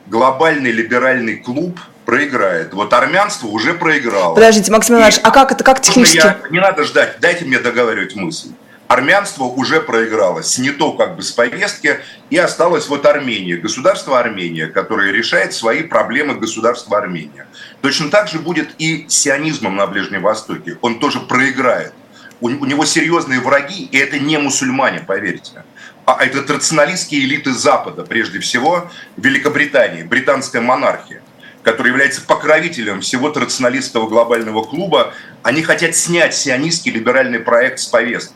Глобальный 0.07 0.71
либеральный 0.71 1.35
клуб– 1.35 1.79
проиграет. 2.05 2.73
Вот 2.73 2.93
армянство 2.93 3.47
уже 3.47 3.73
проиграло. 3.73 4.35
Подождите, 4.35 4.71
Максим 4.71 4.95
Иванович, 4.95 5.19
а 5.23 5.31
как 5.31 5.51
это, 5.51 5.63
как 5.63 5.81
технически? 5.81 6.17
Я, 6.17 6.39
не 6.49 6.59
надо 6.59 6.83
ждать, 6.83 7.17
дайте 7.19 7.45
мне 7.45 7.59
договаривать 7.59 8.15
мысль. 8.15 8.49
Армянство 8.87 9.45
уже 9.45 9.79
проиграло, 9.79 10.43
снято 10.43 10.91
как 10.91 11.15
бы 11.15 11.23
с 11.23 11.31
повестки, 11.31 11.99
и 12.29 12.37
осталось 12.37 12.87
вот 12.89 13.05
Армения, 13.07 13.55
государство 13.55 14.19
Армения, 14.19 14.67
которое 14.67 15.11
решает 15.11 15.53
свои 15.53 15.81
проблемы 15.81 16.35
государства 16.35 16.99
Армения. 16.99 17.47
Точно 17.81 18.11
так 18.11 18.27
же 18.27 18.37
будет 18.37 18.69
и 18.77 19.07
с 19.07 19.15
сионизмом 19.15 19.77
на 19.77 19.87
Ближнем 19.87 20.21
Востоке. 20.21 20.77
Он 20.81 20.99
тоже 20.99 21.21
проиграет. 21.21 21.93
У, 22.39 22.49
у 22.49 22.65
него 22.65 22.85
серьезные 22.85 23.39
враги, 23.39 23.85
и 23.85 23.97
это 23.97 24.19
не 24.19 24.37
мусульмане, 24.37 24.99
поверьте. 24.99 25.63
А 26.05 26.23
это 26.23 26.43
традиционалистские 26.43 27.21
элиты 27.21 27.51
Запада, 27.51 28.03
прежде 28.03 28.39
всего, 28.39 28.91
Великобритании, 29.17 30.03
британская 30.03 30.61
монархия 30.61 31.22
который 31.63 31.87
является 31.89 32.21
покровителем 32.21 33.01
всего 33.01 33.29
традиционалистского 33.29 34.07
глобального 34.07 34.63
клуба, 34.63 35.13
они 35.41 35.63
хотят 35.63 35.95
снять 35.95 36.35
сионистский 36.35 36.91
либеральный 36.91 37.39
проект 37.39 37.79
с 37.79 37.85
повестки. 37.85 38.35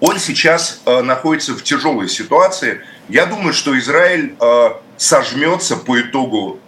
Он 0.00 0.18
сейчас 0.18 0.80
э, 0.84 1.00
находится 1.02 1.52
в 1.52 1.62
тяжелой 1.62 2.08
ситуации. 2.08 2.80
Я 3.08 3.26
думаю, 3.26 3.52
что 3.52 3.78
Израиль 3.78 4.34
э, 4.40 4.70
сожмется 4.96 5.76
по 5.76 6.00
итогу 6.00 6.58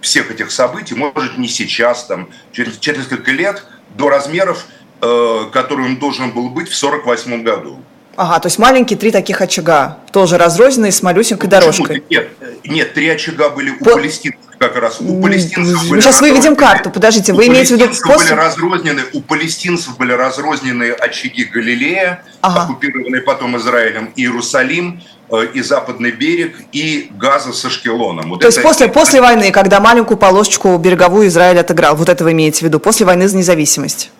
всех 0.00 0.30
этих 0.30 0.52
событий, 0.52 0.94
может 0.94 1.36
не 1.38 1.48
сейчас, 1.48 2.04
там, 2.04 2.28
через, 2.52 2.78
через 2.78 2.98
несколько 2.98 3.32
лет, 3.32 3.64
до 3.96 4.08
размеров, 4.08 4.66
э, 5.00 5.44
которые 5.52 5.88
он 5.88 5.96
должен 5.96 6.30
был 6.30 6.48
быть 6.50 6.68
в 6.68 6.76
1948 6.76 7.42
году. 7.42 7.80
Ага, 8.16 8.40
то 8.40 8.46
есть 8.46 8.58
маленькие 8.58 8.98
три 8.98 9.10
таких 9.10 9.40
очага, 9.40 9.98
тоже 10.12 10.38
разрозненные 10.38 10.92
с 10.92 11.02
малюсенькой 11.02 11.48
ну, 11.48 11.50
дорожкой. 11.50 12.04
Нет, 12.08 12.30
нет, 12.64 12.94
три 12.94 13.08
очага 13.08 13.50
были 13.50 13.70
у 13.70 13.84
По... 13.84 13.92
палестинцев 13.92 14.45
как 14.58 14.76
раз. 14.76 15.00
У 15.00 15.20
палестинцев 15.20 15.90
Мы 15.90 16.00
сейчас 16.00 16.20
выведем 16.20 16.56
карту, 16.56 16.90
подождите, 16.90 17.32
вы 17.32 17.46
имеете 17.48 17.76
в 17.76 17.78
виду 17.78 17.90
после... 18.04 18.34
были 18.34 18.44
разрознены, 18.44 19.02
У 19.12 19.20
палестинцев 19.20 19.96
были 19.96 20.12
разрознены 20.12 20.90
очаги 20.90 21.44
Галилея, 21.44 22.24
ага. 22.40 22.62
оккупированные 22.62 23.22
потом 23.22 23.56
Израилем, 23.58 24.12
Иерусалим, 24.16 25.02
э, 25.30 25.46
и 25.54 25.62
Западный 25.62 26.10
берег, 26.10 26.56
и 26.72 27.10
Газа 27.10 27.52
с 27.52 27.64
Ашкелоном. 27.64 28.30
Вот 28.30 28.40
То 28.40 28.46
есть 28.46 28.62
после, 28.62 28.88
после 28.88 29.20
войны, 29.20 29.50
когда 29.50 29.80
маленькую 29.80 30.16
полосочку 30.16 30.76
береговую 30.78 31.28
Израиль 31.28 31.58
отыграл, 31.58 31.96
вот 31.96 32.08
это 32.08 32.24
вы 32.24 32.32
имеете 32.32 32.60
в 32.60 32.62
виду, 32.62 32.80
после 32.80 33.06
войны 33.06 33.28
за 33.28 33.36
независимость? 33.36 34.10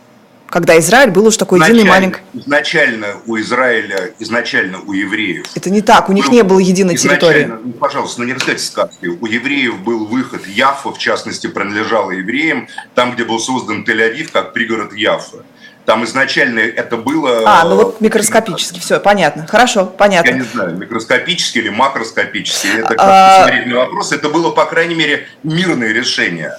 Когда 0.56 0.78
Израиль 0.78 1.10
был 1.10 1.26
уж 1.26 1.36
такой 1.36 1.60
единый 1.60 1.84
маленький. 1.84 2.20
Изначально 2.32 3.08
у 3.26 3.36
Израиля, 3.36 4.12
изначально 4.18 4.78
у 4.80 4.94
евреев. 4.94 5.44
Это 5.54 5.68
не 5.68 5.82
так, 5.82 6.08
у 6.08 6.14
них 6.14 6.28
был, 6.28 6.32
не 6.32 6.42
было 6.44 6.58
единой 6.60 6.96
территории. 6.96 7.44
Ну, 7.44 7.72
пожалуйста, 7.72 8.22
ну 8.22 8.26
не 8.26 8.32
рассказывайте 8.32 8.64
сказки. 8.64 9.06
У 9.06 9.26
евреев 9.26 9.78
был 9.80 10.06
выход 10.06 10.46
Яфа, 10.46 10.92
в 10.92 10.98
частности, 10.98 11.46
принадлежала 11.46 12.10
евреям, 12.10 12.68
там, 12.94 13.12
где 13.12 13.24
был 13.24 13.38
создан 13.38 13.84
Тель-Авив, 13.86 14.30
как 14.32 14.54
пригород 14.54 14.94
Яфа. 14.94 15.44
Там 15.84 16.06
изначально 16.06 16.60
это 16.60 16.96
было... 16.96 17.42
А, 17.44 17.62
ну 17.68 17.76
вот 17.76 18.00
микроскопически, 18.00 18.80
все, 18.80 18.98
понятно. 18.98 19.46
Хорошо, 19.46 19.84
понятно. 19.84 20.30
Я 20.30 20.36
не 20.36 20.44
знаю, 20.44 20.78
микроскопически 20.78 21.58
или 21.58 21.68
макроскопически, 21.68 22.78
это 22.78 22.94
как 22.94 22.98
а... 22.98 23.40
посмотреть 23.42 23.74
вопрос. 23.74 24.10
Это 24.10 24.30
было, 24.30 24.50
по 24.52 24.64
крайней 24.64 24.94
мере, 24.94 25.26
мирное 25.42 25.92
решение. 25.92 26.56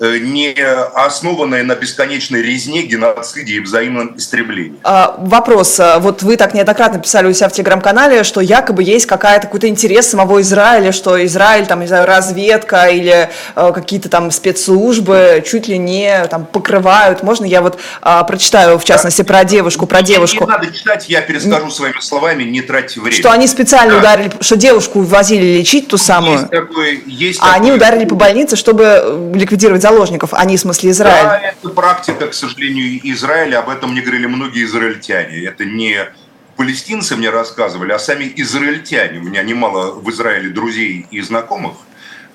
Э, 0.00 0.18
не 0.18 0.54
основанная 0.94 1.64
на 1.64 1.74
бесконечной 1.74 2.40
резне, 2.42 2.82
геноциде 2.82 3.54
и 3.54 3.60
взаимном 3.60 4.16
истреблении. 4.16 4.78
А, 4.84 5.16
вопрос. 5.18 5.80
Вот 5.98 6.22
вы 6.22 6.36
так 6.36 6.54
неоднократно 6.54 7.00
писали 7.00 7.26
у 7.26 7.32
себя 7.32 7.48
в 7.48 7.52
телеграм-канале, 7.52 8.22
что 8.22 8.40
якобы 8.40 8.84
есть 8.84 9.06
какая-то 9.06 9.46
какой-то 9.46 9.68
интерес 9.68 10.08
самого 10.08 10.40
Израиля, 10.40 10.92
что 10.92 11.24
Израиль, 11.24 11.66
там, 11.66 11.80
не 11.80 11.88
знаю, 11.88 12.06
разведка 12.06 12.86
или 12.86 13.28
э, 13.56 13.72
какие-то 13.74 14.08
там 14.08 14.30
спецслужбы 14.30 15.42
чуть 15.44 15.66
ли 15.66 15.78
не 15.78 16.26
там 16.26 16.46
покрывают. 16.46 17.24
Можно 17.24 17.44
я 17.44 17.60
вот 17.60 17.80
а, 18.00 18.22
прочитаю, 18.22 18.78
в 18.78 18.84
частности, 18.84 19.22
да. 19.22 19.26
про 19.26 19.44
девушку, 19.44 19.86
про 19.86 20.02
девушку? 20.02 20.44
Не 20.44 20.50
надо 20.50 20.72
читать, 20.72 21.08
я 21.08 21.22
перескажу 21.22 21.70
своими 21.70 22.00
словами, 22.00 22.44
не 22.44 22.62
тратьте 22.62 23.00
время. 23.00 23.16
Что 23.16 23.32
они 23.32 23.48
специально 23.48 23.94
да. 23.94 23.98
ударили, 23.98 24.30
что 24.40 24.56
девушку 24.56 25.00
увозили 25.00 25.58
лечить 25.58 25.88
ту 25.88 25.98
самую, 25.98 26.38
есть 26.38 26.50
такой, 26.50 27.02
есть 27.06 27.40
а 27.40 27.46
такой... 27.46 27.56
они 27.56 27.72
ударили 27.72 28.04
по 28.04 28.14
больнице, 28.14 28.54
чтобы 28.54 29.32
ликвидировать 29.34 29.87
заложников, 29.88 30.34
они 30.34 30.56
в 30.56 30.60
смысле 30.60 30.90
Израиль. 30.90 31.24
Да, 31.24 31.38
это 31.38 31.68
практика, 31.70 32.28
к 32.28 32.34
сожалению, 32.34 33.00
Израиля, 33.12 33.60
об 33.60 33.68
этом 33.68 33.92
мне 33.92 34.02
говорили 34.02 34.26
многие 34.26 34.64
израильтяне. 34.64 35.44
Это 35.44 35.64
не 35.64 36.08
палестинцы 36.56 37.16
мне 37.16 37.30
рассказывали, 37.30 37.92
а 37.92 37.98
сами 37.98 38.30
израильтяне. 38.36 39.18
У 39.18 39.22
меня 39.22 39.42
немало 39.42 39.92
в 39.92 40.10
Израиле 40.10 40.50
друзей 40.50 41.06
и 41.10 41.20
знакомых, 41.20 41.76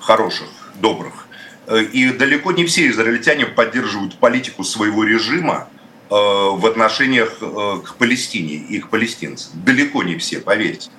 хороших, 0.00 0.48
добрых. 0.76 1.26
И 1.92 2.10
далеко 2.10 2.52
не 2.52 2.64
все 2.64 2.88
израильтяне 2.88 3.46
поддерживают 3.46 4.18
политику 4.18 4.64
своего 4.64 5.02
режима 5.04 5.68
э, 6.10 6.14
в 6.14 6.66
отношениях 6.66 7.38
э, 7.40 7.80
к 7.82 7.94
Палестине 7.94 8.56
и 8.56 8.80
к 8.80 8.88
палестинцам. 8.88 9.52
Далеко 9.64 10.02
не 10.02 10.18
все, 10.18 10.40
поверьте. 10.40 10.90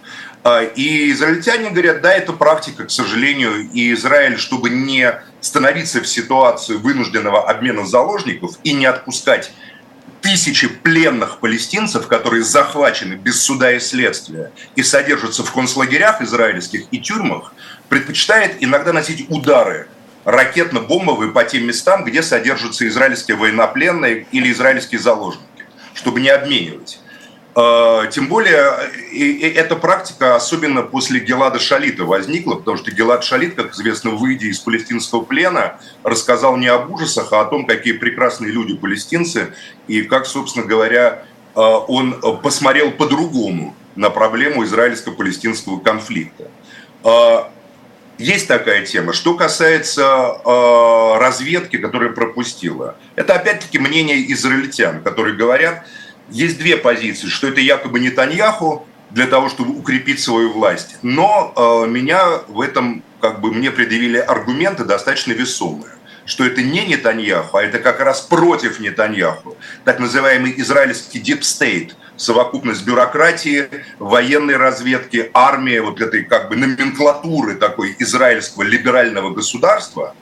А, 0.44 0.64
и 0.64 1.12
израильтяне 1.12 1.70
говорят, 1.70 2.02
да, 2.02 2.14
это 2.14 2.34
практика, 2.34 2.86
к 2.86 2.92
сожалению, 2.92 3.70
и 3.74 3.92
Израиль, 3.94 4.38
чтобы 4.38 4.70
не 4.70 5.12
становиться 5.46 6.02
в 6.02 6.08
ситуацию 6.08 6.80
вынужденного 6.80 7.48
обмена 7.48 7.86
заложников 7.86 8.58
и 8.64 8.74
не 8.74 8.88
отпускать 8.88 9.52
тысячи 10.22 10.68
пленных 10.68 11.38
палестинцев, 11.40 12.08
которые 12.08 12.44
захвачены 12.44 13.14
без 13.14 13.44
суда 13.44 13.72
и 13.72 13.80
следствия 13.80 14.52
и 14.76 14.82
содержатся 14.82 15.44
в 15.44 15.52
концлагерях 15.52 16.20
израильских 16.22 16.86
и 16.90 16.98
тюрьмах, 17.00 17.54
предпочитает 17.90 18.58
иногда 18.60 18.92
носить 18.92 19.30
удары 19.30 19.88
ракетно-бомбовые 20.24 21.32
по 21.32 21.44
тем 21.44 21.68
местам, 21.68 22.06
где 22.06 22.24
содержатся 22.24 22.88
израильские 22.88 23.38
военнопленные 23.38 24.26
или 24.32 24.52
израильские 24.52 25.00
заложники, 25.00 25.46
чтобы 25.94 26.22
не 26.22 26.30
обменивать. 26.30 27.00
А, 27.58 28.08
тем 28.08 28.28
более, 28.28 28.70
эта 29.54 29.78
практика 29.78 30.36
особенно 30.36 30.82
после 30.82 31.22
Гелада 31.22 31.58
Шалита 31.58 32.04
возникла, 32.04 32.56
потому 32.56 32.76
что 32.76 32.92
Гелад 32.92 33.24
Шалит, 33.24 33.56
как 33.56 33.72
известно, 33.74 34.12
выйдя 34.12 34.48
из 34.48 34.60
палестинского 34.60 35.24
плена, 35.24 35.80
рассказал 36.04 36.58
не 36.58 36.68
об 36.68 36.92
ужасах, 36.92 37.32
а 37.32 37.42
о 37.42 37.46
том, 37.46 37.66
какие 37.66 37.94
прекрасные 37.94 38.52
люди 38.52 38.76
палестинцы, 38.76 39.54
и 39.88 40.02
как, 40.02 40.26
собственно 40.26 40.66
говоря, 40.66 41.24
а, 41.56 41.78
он 41.78 42.20
посмотрел 42.42 42.92
по-другому 42.92 43.74
на 43.96 44.10
проблему 44.10 44.66
израильско-палестинского 44.66 45.80
конфликта. 45.80 46.52
А, 47.06 47.50
есть 48.18 48.50
такая 48.50 48.86
тема. 48.86 49.14
Что 49.14 49.34
касается 49.34 50.38
разведки, 51.20 51.78
которая 51.78 52.12
пропустила, 52.12 52.96
это 53.16 53.34
опять-таки 53.34 53.78
мнение 53.78 54.32
израильтян, 54.32 55.02
которые 55.04 55.36
говорят, 55.36 55.86
есть 56.30 56.58
две 56.58 56.78
позиции, 56.78 57.28
что 57.28 57.48
это 57.48 57.62
якобы 57.62 58.00
Нетаньяху 58.00 58.88
для 59.12 59.28
того, 59.28 59.50
чтобы 59.50 59.78
укрепить 59.78 60.20
свою 60.20 60.52
власть. 60.52 60.98
Но 61.02 61.54
э, 61.56 61.90
меня 61.90 62.42
в 62.48 62.62
этом, 62.62 63.04
как 63.22 63.42
бы, 63.42 63.52
мне 63.52 63.72
предъявили 63.72 64.18
аргументы 64.18 64.84
достаточно 64.84 65.34
весомые. 65.34 65.92
что 66.26 66.44
это 66.44 66.62
не 66.62 66.86
Нетаньяху, 66.86 67.58
а 67.58 67.64
это 67.64 67.80
как 67.80 68.00
раз 68.00 68.22
против 68.22 68.80
Нетаньяху. 68.80 69.56
Так 69.84 70.00
называемый 70.00 70.54
израильский 70.58 71.20
state, 71.22 71.92
совокупность 72.18 72.84
бюрократии, 72.84 73.70
военной 74.00 74.58
разведки, 74.58 75.30
армии, 75.34 75.80
вот 75.80 76.02
этой 76.02 76.24
как 76.24 76.50
бы 76.50 76.56
номенклатуры 76.56 77.56
такой 77.56 77.96
израильского 78.00 78.64
либерального 78.64 79.30
государства, 79.30 80.16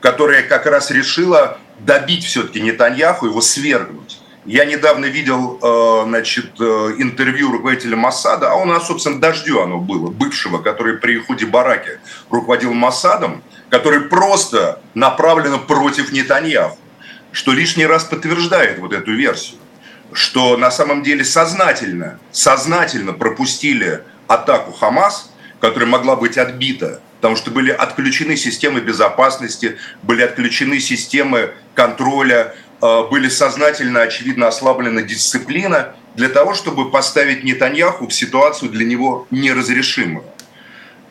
которая 0.00 0.42
как 0.42 0.66
раз 0.66 0.90
решила 0.90 1.58
добить 1.80 2.24
все-таки 2.24 2.60
Нетаньяху, 2.60 3.26
его 3.26 3.40
свергнуть. 3.40 4.20
Я 4.46 4.66
недавно 4.66 5.06
видел 5.06 5.58
э, 5.62 6.02
значит, 6.06 6.60
э, 6.60 6.94
интервью 6.98 7.50
руководителя 7.50 7.96
Масада, 7.96 8.50
а 8.50 8.56
у 8.56 8.66
нас, 8.66 8.86
собственно, 8.86 9.18
дождю 9.18 9.62
оно 9.62 9.78
было, 9.78 10.10
бывшего, 10.10 10.58
который 10.58 10.98
при 10.98 11.18
Худи 11.18 11.46
Бараке 11.46 11.98
руководил 12.28 12.74
Масадом, 12.74 13.42
который 13.70 14.00
просто 14.00 14.82
направлено 14.92 15.58
против 15.58 16.12
Нетаньяху, 16.12 16.76
что 17.32 17.52
лишний 17.52 17.86
раз 17.86 18.04
подтверждает 18.04 18.80
вот 18.80 18.92
эту 18.92 19.14
версию, 19.14 19.60
что 20.12 20.58
на 20.58 20.70
самом 20.70 21.02
деле 21.02 21.24
сознательно, 21.24 22.18
сознательно 22.30 23.14
пропустили 23.14 24.02
атаку 24.28 24.72
Хамас, 24.72 25.32
которая 25.58 25.88
могла 25.88 26.16
быть 26.16 26.36
отбита, 26.36 27.00
потому 27.16 27.36
что 27.36 27.50
были 27.50 27.70
отключены 27.70 28.36
системы 28.36 28.80
безопасности, 28.80 29.78
были 30.02 30.20
отключены 30.20 30.80
системы 30.80 31.54
контроля, 31.74 32.54
были 33.10 33.28
сознательно, 33.28 34.02
очевидно, 34.02 34.48
ослаблена 34.48 35.02
дисциплина 35.02 35.94
для 36.16 36.28
того, 36.28 36.54
чтобы 36.54 36.90
поставить 36.90 37.42
Нетаньяху 37.42 38.06
в 38.06 38.12
ситуацию 38.12 38.70
для 38.70 38.84
него 38.84 39.26
неразрешимую. 39.30 40.24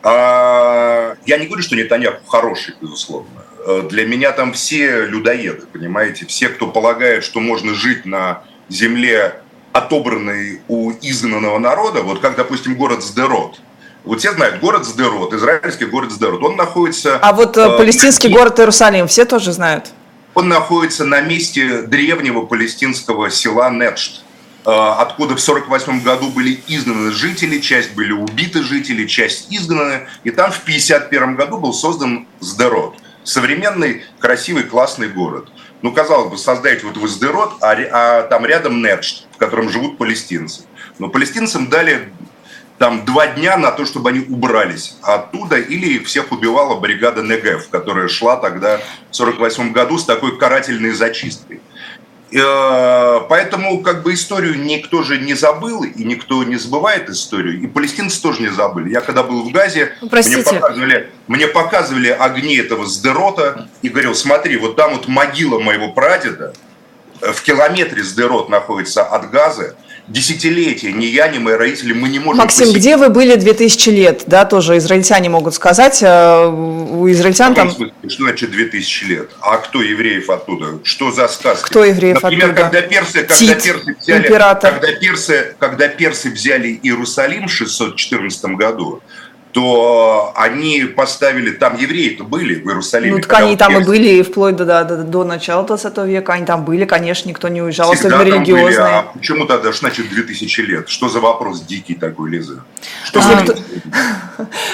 А, 0.02 1.16
я 1.26 1.38
не 1.38 1.46
говорю, 1.46 1.62
что 1.62 1.76
Нетаньяху 1.76 2.24
хороший, 2.26 2.74
безусловно. 2.80 3.44
Э, 3.66 3.82
для 3.88 4.06
меня 4.06 4.32
там 4.32 4.52
все 4.52 5.06
людоеды, 5.06 5.66
понимаете, 5.72 6.26
все, 6.26 6.48
кто 6.48 6.66
полагает, 6.66 7.24
что 7.24 7.40
можно 7.40 7.74
жить 7.74 8.04
на 8.04 8.42
земле, 8.68 9.40
отобранной 9.72 10.60
у 10.68 10.92
изгнанного 10.92 11.58
народа, 11.58 12.02
вот 12.02 12.20
как, 12.20 12.36
допустим, 12.36 12.76
город 12.76 13.02
Сдерот. 13.02 13.60
Вот 14.04 14.20
все 14.20 14.32
знают, 14.32 14.60
город 14.60 14.84
Сдерот, 14.84 15.32
израильский 15.32 15.86
город 15.86 16.12
Сдерот, 16.12 16.42
он 16.42 16.56
находится... 16.56 17.16
А 17.16 17.32
вот 17.32 17.56
э, 17.56 17.76
палестинский 17.76 18.28
э, 18.28 18.32
город 18.32 18.60
Иерусалим 18.60 19.08
все 19.08 19.24
тоже 19.24 19.52
знают? 19.52 19.86
Он 20.34 20.48
находится 20.48 21.04
на 21.04 21.20
месте 21.20 21.82
древнего 21.82 22.44
палестинского 22.44 23.30
села 23.30 23.70
Нетшт, 23.70 24.24
э, 24.66 24.70
откуда 24.70 25.36
в 25.36 25.40
1948 25.40 26.02
году 26.02 26.30
были 26.30 26.60
изгнаны 26.66 27.12
жители, 27.12 27.60
часть 27.60 27.94
были 27.94 28.12
убиты 28.12 28.62
жители, 28.62 29.06
часть 29.06 29.52
изгнаны. 29.52 30.08
И 30.24 30.30
там 30.30 30.50
в 30.50 30.60
1951 30.60 31.36
году 31.36 31.58
был 31.58 31.72
создан 31.72 32.26
Сдерот. 32.40 32.96
Современный, 33.22 34.04
красивый, 34.18 34.64
классный 34.64 35.08
город. 35.08 35.48
Ну, 35.82 35.92
казалось 35.92 36.30
бы, 36.30 36.38
создать 36.38 36.82
вот 36.82 36.96
в 36.96 37.06
Сдерот, 37.06 37.54
а, 37.62 37.76
а 37.92 38.22
там 38.22 38.44
рядом 38.44 38.82
Нетшт, 38.82 39.26
в 39.32 39.36
котором 39.36 39.68
живут 39.70 39.98
палестинцы. 39.98 40.62
Но 40.98 41.08
палестинцам 41.08 41.68
дали 41.68 42.12
там 42.78 43.04
два 43.04 43.28
дня 43.28 43.56
на 43.56 43.70
то, 43.70 43.84
чтобы 43.84 44.10
они 44.10 44.20
убрались 44.20 44.96
оттуда, 45.02 45.56
или 45.56 45.94
их 45.94 46.06
всех 46.06 46.32
убивала 46.32 46.78
бригада 46.78 47.22
НГФ, 47.22 47.68
которая 47.68 48.08
шла 48.08 48.36
тогда 48.36 48.78
в 48.78 49.14
1948 49.14 49.72
году 49.72 49.98
с 49.98 50.04
такой 50.04 50.36
карательной 50.38 50.92
зачисткой. 50.92 51.60
Э, 52.32 53.20
поэтому 53.28 53.80
как 53.80 54.02
бы 54.02 54.12
историю 54.12 54.58
никто 54.58 55.04
же 55.04 55.18
не 55.18 55.34
забыл, 55.34 55.84
и 55.84 56.02
никто 56.02 56.42
не 56.42 56.56
забывает 56.56 57.08
историю, 57.08 57.60
и 57.60 57.68
палестинцы 57.68 58.20
тоже 58.20 58.42
не 58.42 58.48
забыли. 58.48 58.90
Я 58.90 59.02
когда 59.02 59.22
был 59.22 59.44
в 59.44 59.52
Газе, 59.52 59.92
мне 60.00 60.38
показывали, 60.38 61.10
мне 61.28 61.46
показывали 61.46 62.08
огни 62.08 62.56
этого 62.56 62.86
Сдерота 62.86 63.68
и 63.82 63.88
говорил, 63.88 64.16
смотри, 64.16 64.56
вот 64.56 64.74
там 64.74 64.94
вот 64.94 65.06
могила 65.06 65.60
моего 65.60 65.92
прадеда, 65.92 66.54
в 67.20 67.40
километре 67.42 68.02
Сдерот 68.02 68.48
находится 68.48 69.04
от 69.04 69.30
Газа, 69.30 69.76
десятилетия 70.06 70.92
ни 70.92 71.06
я, 71.06 71.28
ни 71.28 71.38
мои 71.38 71.54
родители, 71.54 71.92
мы 71.92 72.08
не 72.08 72.18
можем... 72.18 72.42
Максим, 72.42 72.66
посетить. 72.66 72.80
где 72.80 72.96
вы 72.96 73.08
были 73.08 73.36
2000 73.36 73.90
лет? 73.90 74.24
Да, 74.26 74.44
тоже 74.44 74.76
израильтяне 74.78 75.28
могут 75.28 75.54
сказать. 75.54 76.02
Э, 76.02 76.46
у 76.46 77.10
израильтян 77.10 77.54
там... 77.54 77.70
Смысле, 77.70 77.94
что 78.08 78.24
значит 78.24 78.50
2000 78.50 79.04
лет? 79.04 79.30
А 79.40 79.56
кто 79.58 79.82
евреев 79.82 80.28
оттуда? 80.28 80.78
Что 80.82 81.10
за 81.10 81.28
сказки? 81.28 81.66
Кто 81.66 81.84
евреев 81.84 82.22
Например, 82.22 82.50
оттуда? 82.50 82.62
когда 82.62 82.82
персы, 82.82 83.22
когда 83.22 83.34
Тит, 83.34 83.62
персы 83.62 83.96
взяли... 84.00 84.26
Император. 84.26 84.72
Когда 84.74 84.92
персы, 84.92 85.56
когда 85.58 85.88
персы 85.88 86.30
взяли 86.30 86.78
Иерусалим 86.82 87.46
в 87.46 87.52
614 87.52 88.44
году, 88.56 89.02
то 89.54 90.32
они 90.34 90.80
поставили, 90.80 91.52
там 91.52 91.76
евреи-то 91.76 92.24
были 92.24 92.56
в 92.56 92.66
Иерусалиме. 92.66 93.14
Ну, 93.14 93.20
так 93.20 93.34
они 93.34 93.56
там 93.56 93.80
и 93.80 93.84
были, 93.84 94.20
вплоть 94.22 94.56
до, 94.56 94.64
до, 94.64 95.04
до 95.04 95.22
начала 95.22 95.64
20 95.64 95.96
века, 95.98 96.32
они 96.32 96.44
там 96.44 96.64
были, 96.64 96.84
конечно, 96.84 97.28
никто 97.28 97.46
не 97.46 97.62
уезжал, 97.62 97.92
Всегда 97.92 98.16
особенно 98.16 98.34
религиозные. 98.34 98.64
Были. 98.64 98.76
А 98.80 99.02
почему 99.14 99.46
тогда, 99.46 99.72
что 99.72 99.86
значит 99.86 100.08
2000 100.08 100.60
лет? 100.62 100.88
Что 100.88 101.08
за 101.08 101.20
вопрос 101.20 101.62
дикий 101.62 101.94
такой, 101.94 102.30
Лиза? 102.30 102.64
Что 103.04 103.20
а, 103.20 103.42
никто... 103.42 103.54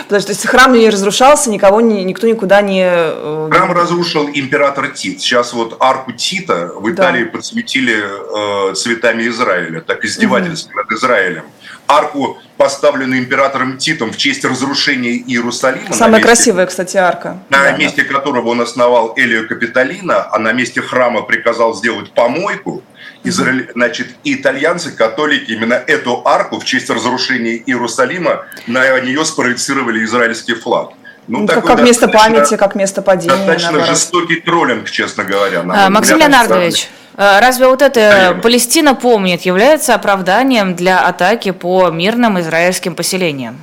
Подожди, 0.09 0.27
то 0.29 0.33
есть 0.33 0.47
храм 0.47 0.73
не 0.73 0.88
разрушался, 0.88 1.51
никого, 1.51 1.83
не, 1.83 2.03
никто 2.03 2.27
никуда 2.27 2.62
не... 2.62 2.83
Э, 2.83 3.51
храм 3.53 3.73
разрушил 3.73 4.31
император 4.33 4.88
Тит. 4.88 5.21
Сейчас 5.21 5.53
вот 5.53 5.77
арку 5.81 6.12
Тита 6.12 6.73
в 6.75 6.90
Италии 6.90 7.25
да. 7.25 7.31
подсветили 7.33 8.03
э, 8.03 8.75
цветами 8.75 9.29
Израиля, 9.29 9.83
так 9.83 10.07
издевательство 10.07 10.71
угу. 10.71 10.79
над 10.79 10.93
Израилем 10.93 11.45
арку, 11.90 12.38
поставленную 12.57 13.20
императором 13.20 13.79
Титом 13.79 14.12
в 14.12 14.16
честь 14.16 14.44
разрушения 14.44 15.16
Иерусалима. 15.16 15.92
Самая 15.92 16.16
месте, 16.16 16.26
красивая, 16.26 16.66
кстати, 16.66 16.96
арка. 16.96 17.38
На 17.48 17.64
да, 17.64 17.76
месте 17.76 18.03
да. 18.03 18.14
которого 18.14 18.48
он 18.48 18.61
основал 18.61 19.14
Элию 19.16 19.48
Капитолина, 19.48 20.29
а 20.31 20.38
на 20.38 20.53
месте 20.53 20.81
храма 20.81 21.22
приказал 21.22 21.74
сделать 21.74 22.12
помойку. 22.12 22.83
Израиль, 23.24 23.70
значит, 23.74 24.09
итальянцы, 24.24 24.92
католики, 24.92 25.50
именно 25.53 25.74
эту 25.74 26.26
арку 26.26 26.59
в 26.59 26.64
честь 26.64 26.88
разрушения 26.88 27.57
Иерусалима, 27.57 28.46
на 28.66 28.98
нее 29.00 29.24
спроецировали 29.24 30.05
израильский 30.05 30.55
флаг. 30.55 30.92
Ну, 31.29 31.41
ну 31.41 31.47
как, 31.47 31.65
как 31.65 31.83
место 31.83 32.09
памяти, 32.09 32.57
как 32.57 32.75
место 32.75 33.03
падения. 33.03 33.37
Достаточно 33.37 33.73
наоборот. 33.73 33.97
жестокий 33.97 34.41
троллинг, 34.41 34.91
честно 34.91 35.25
говоря. 35.25 35.65
А, 35.69 35.91
Максим 35.91 36.19
Леонардович, 36.19 36.89
Э, 37.21 37.39
разве 37.41 37.67
вот 37.67 37.83
это 37.83 38.39
Палестина 38.43 38.95
помнит 38.95 39.43
является 39.43 39.95
оправданием 39.95 40.75
для 40.75 41.07
атаки 41.07 41.51
по 41.51 41.91
мирным 41.91 42.41
израильским 42.41 42.95
поселениям? 42.95 43.59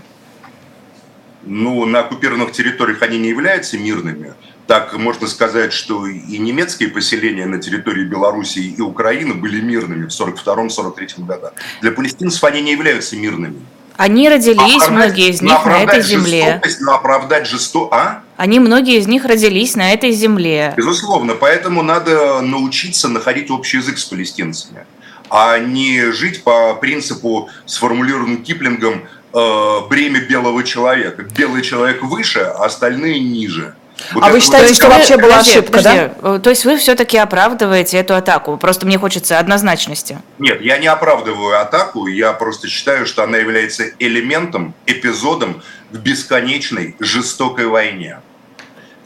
Ну, 1.44 1.86
на 1.86 2.02
оккупированных 2.02 2.52
территориях 2.52 3.02
они 3.02 3.18
не 3.18 3.30
являются 3.30 3.80
мирными. 3.80 4.36
Так 4.68 4.96
можно 4.98 5.28
сказать, 5.28 5.74
что 5.74 6.06
и 6.06 6.38
немецкие 6.38 6.90
поселения 6.90 7.48
на 7.48 7.58
территории 7.58 8.04
Белоруссии 8.04 8.76
и 8.78 8.82
Украины 8.82 9.34
были 9.34 9.60
мирными 9.60 10.08
в 10.08 10.10
1942-1943 10.10 11.26
годах. 11.26 11.54
Для 11.82 11.92
палестинцев 11.92 12.44
они 12.44 12.62
не 12.62 12.74
являются 12.74 13.16
мирными. 13.16 13.62
Они 13.98 14.30
родились, 14.30 14.84
оправдать, 14.84 14.90
многие 14.90 15.30
из 15.30 15.42
них, 15.42 15.66
на 15.66 15.80
этой 15.82 16.02
земле. 16.02 16.62
Но 16.82 16.94
оправдать 16.94 17.48
жесто... 17.48 17.90
А? 17.92 18.22
Они, 18.38 18.60
многие 18.60 19.00
из 19.00 19.08
них 19.08 19.26
родились 19.26 19.76
на 19.76 19.92
этой 19.92 20.12
земле. 20.12 20.74
Безусловно, 20.78 21.34
поэтому 21.34 21.82
надо 21.82 22.42
научиться 22.42 23.10
находить 23.10 23.50
общий 23.50 23.78
язык 23.78 23.98
с 23.98 24.06
палестинцами, 24.06 24.86
а 25.30 25.58
не 25.58 26.12
жить 26.12 26.44
по 26.44 26.76
принципу, 26.76 27.50
сформулированным 27.66 28.44
Киплингом, 28.44 29.08
э, 29.34 29.80
бремя 29.90 30.22
белого 30.22 30.64
человека. 30.64 31.24
Белый 31.24 31.64
человек 31.64 32.04
выше, 32.04 32.42
а 32.42 32.66
остальные 32.66 33.20
ниже. 33.20 33.76
Вот 34.14 34.24
а 34.24 34.30
вы 34.30 34.40
считаете, 34.40 34.74
что 34.74 34.90
вообще 34.90 35.18
была 35.18 35.38
подожди, 35.38 35.52
ошибка, 35.52 35.78
подожди. 35.78 36.10
да? 36.22 36.40
То 36.40 36.50
есть 36.50 36.66
вы 36.66 36.78
все-таки 36.78 37.18
оправдываете 37.18 37.98
эту 37.98 38.16
атаку? 38.16 38.58
Просто 38.58 38.86
мне 38.86 38.98
хочется 38.98 39.40
однозначности. 39.40 40.20
Нет, 40.40 40.62
я 40.62 40.78
не 40.78 40.88
оправдываю 40.88 41.60
атаку, 41.60 42.08
я 42.08 42.34
просто 42.34 42.68
считаю, 42.68 43.06
что 43.06 43.24
она 43.24 43.38
является 43.38 43.92
элементом, 44.00 44.74
эпизодом 44.86 45.62
в 45.92 45.98
бесконечной 45.98 46.96
жестокой 47.00 47.68
войне 47.68 48.20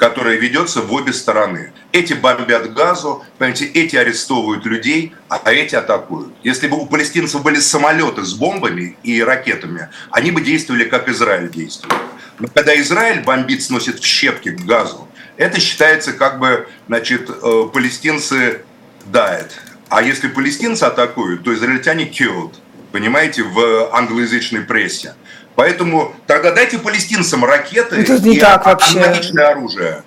которая 0.01 0.37
ведется 0.37 0.81
в 0.81 0.91
обе 0.93 1.13
стороны. 1.13 1.73
Эти 1.91 2.13
бомбят 2.13 2.73
газу, 2.73 3.23
понимаете, 3.37 3.65
эти 3.65 3.95
арестовывают 3.95 4.65
людей, 4.65 5.13
а 5.29 5.39
эти 5.51 5.75
атакуют. 5.75 6.33
Если 6.41 6.67
бы 6.67 6.77
у 6.77 6.87
палестинцев 6.87 7.43
были 7.43 7.59
самолеты 7.59 8.23
с 8.23 8.33
бомбами 8.33 8.97
и 9.03 9.21
ракетами, 9.21 9.89
они 10.09 10.31
бы 10.31 10.41
действовали, 10.41 10.85
как 10.85 11.07
Израиль 11.07 11.51
действует. 11.51 11.93
Но 12.41 12.47
когда 12.47 12.79
Израиль 12.81 13.21
бомбит, 13.21 13.61
сносит 13.61 13.99
в 13.99 14.05
щепки 14.05 14.49
к 14.49 14.65
газу, 14.65 15.07
это 15.37 15.59
считается 15.59 16.11
как 16.11 16.39
бы, 16.39 16.67
значит, 16.87 17.29
э, 17.29 17.63
палестинцы 17.71 18.61
дают. 19.05 19.51
А 19.89 20.01
если 20.01 20.27
палестинцы 20.27 20.83
атакуют, 20.83 21.43
то 21.43 21.53
израильтяне 21.53 22.05
killed, 22.09 22.53
понимаете, 22.91 23.43
в 23.43 23.95
англоязычной 23.95 24.61
прессе. 24.61 25.13
Поэтому 25.53 26.15
тогда 26.25 26.51
дайте 26.51 26.79
палестинцам 26.79 27.45
ракеты 27.45 27.97
это 27.97 28.19
не 28.19 28.37
и 28.37 28.39
так 28.39 28.65
вообще. 28.65 28.99
аналогичное 28.99 29.49
оружие. 29.49 30.03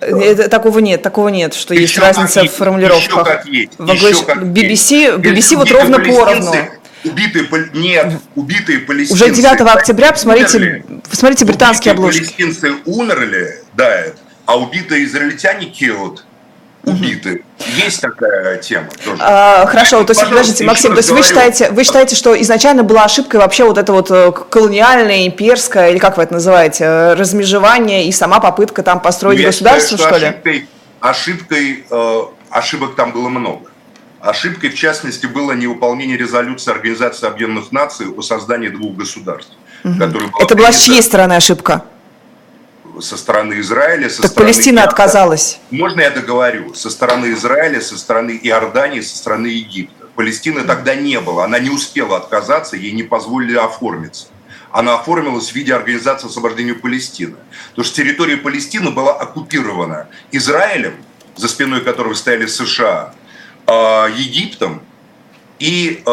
Это, 0.00 0.48
такого 0.48 0.80
нет, 0.80 1.02
такого 1.02 1.28
нет, 1.28 1.54
что 1.54 1.74
еще 1.74 1.82
есть 1.82 1.98
разница 1.98 2.42
в 2.42 2.50
формулировках. 2.50 3.04
Еще 3.04 3.24
как 3.24 3.46
есть. 3.46 3.72
В 3.78 3.92
еще 3.92 4.24
как 4.24 4.38
BBC, 4.38 5.16
BBC 5.18 5.56
вот 5.56 5.70
ровно 5.70 6.00
поровну. 6.00 6.52
Убитые, 7.04 7.48
нет, 7.74 8.14
убитые 8.34 8.80
палестинцы. 8.80 9.24
Уже 9.24 9.34
9 9.34 9.60
октября, 9.60 10.12
посмотрите, 10.12 10.84
посмотрите 11.08 11.44
британские 11.44 11.92
обложки. 11.92 12.18
Палестинцы 12.18 12.74
умерли, 12.86 13.62
да, 13.74 14.06
а 14.46 14.58
убитые 14.58 15.04
израильтяне 15.04 15.66
killed, 15.68 16.18
убиты. 16.84 17.44
Есть 17.76 18.00
такая 18.00 18.56
тема 18.56 18.88
тоже. 19.04 19.20
А, 19.20 19.66
хорошо, 19.66 20.02
то 20.04 20.10
есть, 20.12 20.24
подождите, 20.24 20.64
Максим, 20.64 20.92
то 20.92 20.98
есть 20.98 21.10
вы 21.10 21.22
считаете, 21.22 21.70
вы 21.70 21.84
считаете, 21.84 22.16
что 22.16 22.40
изначально 22.40 22.82
была 22.82 23.04
ошибкой 23.04 23.40
вообще 23.40 23.64
вот 23.64 23.78
это 23.78 23.92
вот 23.92 24.10
э, 24.10 24.32
колониальное, 24.32 25.26
имперское, 25.26 25.90
или 25.90 25.98
как 25.98 26.16
вы 26.16 26.24
это 26.24 26.34
называете, 26.34 26.84
э, 26.84 27.14
размежевание 27.14 28.06
и 28.08 28.12
сама 28.12 28.40
попытка 28.40 28.82
там 28.82 29.00
построить 29.00 29.38
Я 29.38 29.46
государство, 29.46 29.96
считаю, 29.96 30.14
что, 30.14 30.18
что 30.18 30.26
ли? 30.26 30.32
Ошибкой, 30.32 30.68
ошибкой 31.00 31.84
э, 31.90 32.22
ошибок 32.50 32.96
там 32.96 33.12
было 33.12 33.28
много. 33.28 33.70
Ошибкой, 34.20 34.70
в 34.70 34.74
частности, 34.74 35.26
было 35.26 35.52
невыполнение 35.52 36.16
резолюции 36.16 36.72
Организации 36.72 37.26
Объединенных 37.26 37.70
Наций 37.70 38.08
о 38.08 38.22
создании 38.22 38.68
двух 38.68 38.96
государств. 38.96 39.52
Угу. 39.84 39.94
Была 39.94 40.30
Это 40.40 40.56
была 40.56 40.72
с 40.72 40.82
чьей 40.82 41.02
стороны 41.02 41.34
ошибка? 41.34 41.84
Со 43.00 43.16
стороны 43.16 43.60
Израиля, 43.60 44.10
со 44.10 44.22
так 44.22 44.32
стороны... 44.32 44.52
Палестина 44.52 44.78
Иорда... 44.80 44.90
отказалась. 44.90 45.60
Можно 45.70 46.00
я 46.00 46.10
договорю? 46.10 46.74
Со 46.74 46.90
стороны 46.90 47.32
Израиля, 47.32 47.80
со 47.80 47.96
стороны 47.96 48.38
Иордании, 48.42 49.00
со 49.00 49.16
стороны 49.16 49.46
Египта. 49.46 50.06
Палестины 50.16 50.64
тогда 50.64 50.96
не 50.96 51.20
было, 51.20 51.44
она 51.44 51.60
не 51.60 51.70
успела 51.70 52.16
отказаться, 52.16 52.74
ей 52.74 52.90
не 52.90 53.04
позволили 53.04 53.56
оформиться. 53.56 54.26
Она 54.72 54.94
оформилась 54.94 55.52
в 55.52 55.54
виде 55.54 55.72
Организации 55.72 56.26
освобождения 56.26 56.74
Палестины. 56.74 57.36
Потому 57.70 57.84
что 57.84 57.94
территория 57.94 58.36
Палестины 58.36 58.90
была 58.90 59.12
оккупирована 59.12 60.08
Израилем, 60.32 60.94
за 61.36 61.46
спиной 61.46 61.82
которого 61.82 62.14
стояли 62.14 62.46
США, 62.46 63.14
Египтом 63.72 64.82
и 65.58 66.02
э, 66.04 66.10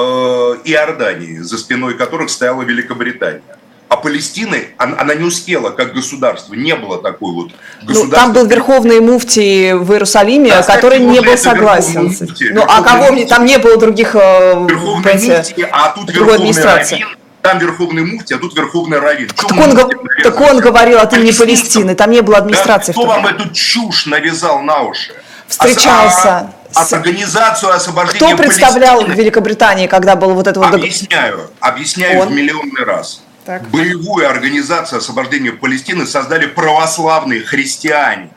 Иорданией, 0.65 1.38
за 1.39 1.58
спиной 1.58 1.96
которых 1.96 2.30
стояла 2.30 2.63
Великобритания. 2.63 3.41
А 3.88 3.98
Палестины, 3.98 4.70
она, 4.78 5.13
не 5.13 5.24
успела 5.24 5.70
как 5.70 5.94
государство, 5.94 6.56
не 6.56 6.76
было 6.76 7.02
такой 7.02 7.34
вот 7.34 7.52
государства. 7.84 8.04
Ну, 8.04 8.12
там 8.12 8.34
был 8.34 8.48
верховный 8.48 9.00
муфтий 9.00 9.74
в 9.74 9.91
Иерусалиме, 9.91 10.50
да, 10.50 10.63
который 10.63 11.00
не 11.00 11.22
был 11.22 11.38
согласен. 11.38 12.06
Муфти, 12.06 12.50
ну, 12.52 12.65
а 12.68 12.82
кого 12.82 13.12
мне, 13.12 13.28
там 13.28 13.46
не 13.46 13.60
было 13.60 13.78
других 13.78 14.15
э, 14.15 14.65
верховный 14.68 15.04
понимаете, 15.04 15.38
муфти, 15.38 15.68
а 15.72 15.89
тут 15.89 16.10
верховный 16.12 16.63
раввин, 16.63 17.08
там 17.44 17.60
верховный 17.60 18.06
муфти, 18.06 18.34
а 18.34 18.38
тут 18.39 18.58
верховный 18.58 19.00
раввин. 19.00 19.30
Так 19.30 19.52
он, 19.52 19.91
так 20.24 20.41
он 20.41 20.60
говорил 20.60 20.98
от 20.98 21.13
имени 21.13 21.32
Палестины, 21.32 21.94
там 21.94 22.10
не 22.10 22.22
было 22.22 22.38
администрации. 22.38 22.91
Да, 22.91 23.00
кто 23.00 23.06
вам 23.06 23.28
эту 23.28 23.50
чушь 23.54 24.08
навязал 24.08 24.62
на 24.63 24.82
уши? 24.82 25.13
Встречался. 25.47 26.51
А, 26.73 26.86
с... 26.86 26.93
Организацию 26.93 27.73
освобождения 27.73 28.34
Кто 28.34 28.38
представлял 28.38 28.95
Палестины? 28.97 29.15
в 29.15 29.17
Великобритании, 29.17 29.88
когда 29.88 30.15
был 30.15 30.34
вот 30.34 30.47
это 30.47 30.60
вот... 30.60 30.73
Объясняю, 30.73 31.49
объясняю 31.60 32.19
он? 32.21 32.27
в 32.29 32.31
миллионный 32.31 32.84
раз. 32.84 33.21
Так. 33.45 33.63
Боевую 33.69 34.29
организацию 34.29 34.99
освобождения 34.99 35.51
Палестины 35.51 36.05
создали 36.05 36.47
православные 36.47 37.41
христиане. 37.43 38.29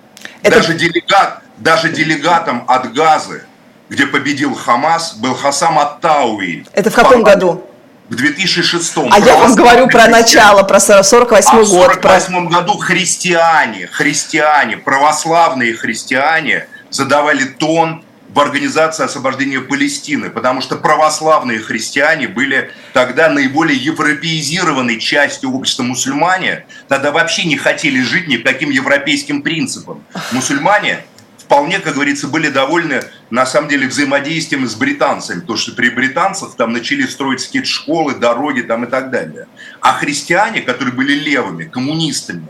Это... 0.43 0.57
Даже, 0.57 0.75
делегат, 0.75 1.43
даже 1.57 1.89
делегатом 1.91 2.65
от 2.69 2.93
Газы, 2.93 3.45
где 3.89 4.07
победил 4.07 4.55
Хамас, 4.55 5.15
был 5.15 5.35
Хасам 5.35 5.79
Аттауи. 5.79 6.67
Это 6.75 6.91
в 6.91 6.95
каком 6.95 7.25
По... 7.25 7.31
году? 7.31 7.65
В 8.09 8.15
2006 8.15 8.97
А 9.11 9.19
я 9.19 9.37
вам 9.37 9.55
говорю 9.55 9.89
про 9.89 10.09
начало, 10.09 10.63
про 10.63 10.81
48 10.81 11.51
а 11.51 11.57
год. 11.57 11.67
В 11.67 11.71
48 11.71 12.49
про... 12.49 12.61
году 12.61 12.79
христиане, 12.79 13.87
христиане, 13.87 14.79
православные 14.79 15.75
христиане 15.75 16.69
задавали 16.91 17.45
тон 17.45 18.03
в 18.29 18.41
Организации 18.41 19.05
освобождения 19.05 19.61
Палестины, 19.61 20.31
потому 20.31 20.61
что 20.61 20.77
православные 20.77 21.61
христиане 21.61 22.29
были 22.29 22.71
тогда 22.93 23.29
наиболее 23.29 23.79
европеизированной 23.79 25.01
частью 25.01 25.51
общества 25.53 25.83
мусульмане, 25.83 26.67
тогда 26.89 27.11
вообще 27.11 27.45
не 27.45 27.57
хотели 27.57 28.03
жить 28.03 28.29
ни 28.29 28.37
по 28.37 28.51
каким 28.51 28.71
европейским 28.71 29.43
принципам. 29.43 30.05
Мусульмане 30.33 31.05
вполне, 31.39 31.79
как 31.79 31.95
говорится, 31.95 32.29
были 32.29 32.51
довольны, 32.51 33.03
на 33.31 33.47
самом 33.47 33.71
деле, 33.71 33.89
взаимодействием 33.89 34.69
с 34.69 34.75
британцами, 34.75 35.41
потому 35.41 35.59
что 35.59 35.73
при 35.73 35.89
британцах 35.89 36.55
там 36.57 36.75
начали 36.75 37.07
строить 37.07 37.41
скид-школы, 37.41 38.15
дороги 38.17 38.61
там 38.61 38.85
и 38.85 38.91
так 38.91 39.11
далее. 39.11 39.47
А 39.81 39.95
христиане, 39.95 40.61
которые 40.61 40.95
были 40.95 41.15
левыми, 41.15 41.65
коммунистами, 41.65 42.47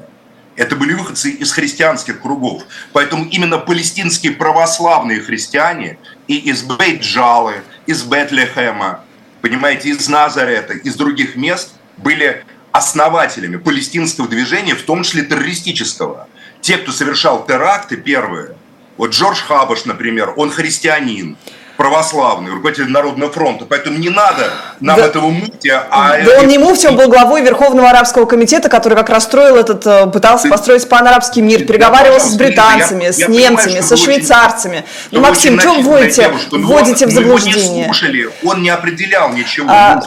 это 0.58 0.74
были 0.74 0.92
выходцы 0.92 1.30
из 1.30 1.52
христианских 1.52 2.20
кругов. 2.20 2.64
Поэтому 2.92 3.24
именно 3.26 3.58
палестинские 3.58 4.32
православные 4.32 5.20
христиане 5.20 5.98
и 6.26 6.36
из 6.36 6.62
Бейджалы, 6.62 7.62
из 7.86 8.02
Бетлехема, 8.02 9.04
понимаете, 9.40 9.90
из 9.90 10.08
Назарета, 10.08 10.72
из 10.72 10.96
других 10.96 11.36
мест 11.36 11.74
были 11.96 12.44
основателями 12.72 13.56
палестинского 13.56 14.26
движения, 14.26 14.74
в 14.74 14.82
том 14.82 15.04
числе 15.04 15.22
террористического. 15.22 16.28
Те, 16.60 16.76
кто 16.78 16.90
совершал 16.90 17.46
теракты 17.46 17.96
первые, 17.96 18.56
вот 18.96 19.12
Джордж 19.12 19.40
Хабаш, 19.40 19.84
например, 19.84 20.34
он 20.36 20.50
христианин, 20.50 21.36
православный, 21.78 22.50
руководитель 22.50 22.90
Народного 22.90 23.30
фронта. 23.32 23.64
Поэтому 23.64 23.98
не 23.98 24.10
надо 24.10 24.50
нам 24.80 24.96
да, 24.96 25.06
этого 25.06 25.28
муфтия. 25.28 25.86
А 25.90 26.18
да 26.24 26.40
он 26.40 26.48
не 26.48 26.58
муфтия, 26.58 26.90
он 26.90 26.96
был 26.96 27.08
главой 27.08 27.40
Верховного 27.42 27.88
арабского 27.88 28.26
комитета, 28.26 28.68
который 28.68 28.98
как 28.98 29.08
раз 29.08 29.22
строил 29.22 29.54
этот, 29.54 29.86
э, 29.86 30.08
пытался 30.08 30.44
Ты... 30.44 30.50
построить 30.50 30.88
пан-арабский 30.88 31.40
мир, 31.40 31.64
переговаривался 31.64 32.30
с 32.30 32.34
британцами, 32.34 33.04
я, 33.04 33.12
с 33.12 33.18
я 33.18 33.28
немцами, 33.28 33.66
понимаю, 33.66 33.84
со 33.84 33.96
швейцарцами. 33.96 34.78
Очень, 34.78 34.84
ну, 35.12 35.20
Максим, 35.20 35.60
что 35.60 35.74
вы 35.74 35.82
вводите, 35.82 36.32
вводите 36.50 37.06
в 37.06 37.10
заблуждение? 37.10 37.62
Его 37.62 37.76
не 37.76 37.84
слушали, 37.84 38.30
он 38.42 38.62
не 38.62 38.70
определял 38.70 39.32
ничего. 39.32 39.70
А, 39.70 40.02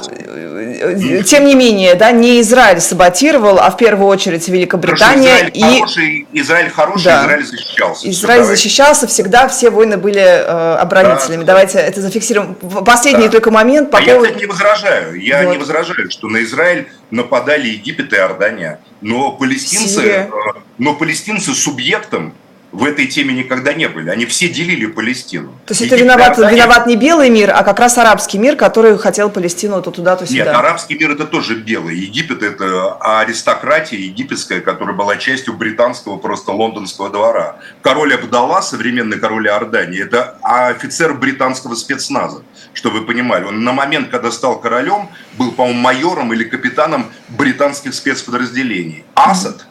тем 1.23 1.45
не 1.45 1.55
менее, 1.55 1.95
да, 1.95 2.11
не 2.11 2.41
Израиль 2.41 2.79
саботировал, 2.79 3.59
а 3.59 3.69
в 3.71 3.77
первую 3.77 4.07
очередь 4.07 4.47
Великобритания. 4.47 5.35
Израиль 5.35 5.51
и... 5.53 5.61
хороший, 5.61 6.27
Израиль 6.33 6.69
хороший, 6.69 7.03
да. 7.05 7.23
Израиль 7.23 7.45
защищался. 7.45 8.09
Израиль 8.09 8.43
защищался, 8.43 9.07
всегда 9.07 9.47
все 9.47 9.69
войны 9.69 9.97
были 9.97 10.21
э, 10.21 10.75
оборонителями. 10.75 11.41
Да, 11.41 11.53
давайте 11.53 11.79
это 11.79 12.01
зафиксируем. 12.01 12.55
Последний 12.55 13.25
да. 13.25 13.31
только 13.31 13.51
момент. 13.51 13.91
По 13.91 13.99
а 13.99 14.01
поводу... 14.01 14.25
я, 14.25 14.29
кстати, 14.29 14.41
не 14.41 14.47
возражаю. 14.47 15.21
Я 15.21 15.43
вот. 15.43 15.51
не 15.51 15.57
возражаю, 15.57 16.09
что 16.09 16.27
на 16.27 16.43
Израиль 16.43 16.87
нападали 17.09 17.67
Египет 17.67 18.13
и 18.13 18.15
Иордания. 18.15 18.79
Но 19.01 19.31
палестинцы, 19.31 20.01
Сирия. 20.01 20.29
Э, 20.31 20.59
но 20.77 20.95
палестинцы 20.95 21.53
субъектом 21.53 22.33
в 22.71 22.85
этой 22.85 23.07
теме 23.07 23.33
никогда 23.33 23.73
не 23.73 23.87
были. 23.89 24.09
Они 24.09 24.25
все 24.25 24.47
делили 24.47 24.85
Палестину. 24.85 25.53
То 25.65 25.73
есть 25.73 25.81
это 25.81 25.97
виноват, 25.97 26.37
виноват 26.37 26.87
не 26.87 26.95
белый 26.95 27.29
мир, 27.29 27.51
а 27.53 27.63
как 27.63 27.79
раз 27.79 27.97
арабский 27.97 28.37
мир, 28.37 28.55
который 28.55 28.97
хотел 28.97 29.29
Палестину 29.29 29.81
то 29.81 29.91
туда, 29.91 30.15
то 30.15 30.25
сюда. 30.25 30.45
Нет, 30.45 30.47
арабский 30.47 30.97
мир 30.97 31.11
это 31.11 31.25
тоже 31.25 31.55
белый. 31.55 31.97
Египет 31.97 32.43
это 32.43 32.93
аристократия 32.99 33.97
египетская, 33.97 34.61
которая 34.61 34.95
была 34.95 35.17
частью 35.17 35.53
британского 35.53 36.17
просто 36.17 36.51
лондонского 36.51 37.09
двора. 37.09 37.57
Король 37.81 38.13
Абдалла, 38.13 38.61
современный 38.61 39.19
король 39.19 39.47
Иордании, 39.47 40.01
это 40.01 40.37
офицер 40.41 41.13
британского 41.13 41.75
спецназа, 41.75 42.43
чтобы 42.73 42.99
вы 42.99 43.05
понимали. 43.05 43.45
Он 43.45 43.63
на 43.63 43.73
момент, 43.73 44.09
когда 44.09 44.31
стал 44.31 44.59
королем, 44.59 45.09
был, 45.37 45.51
по-моему, 45.51 45.79
майором 45.79 46.33
или 46.33 46.45
капитаном 46.45 47.11
британских 47.29 47.93
спецподразделений. 47.93 49.03
Асад 49.15 49.65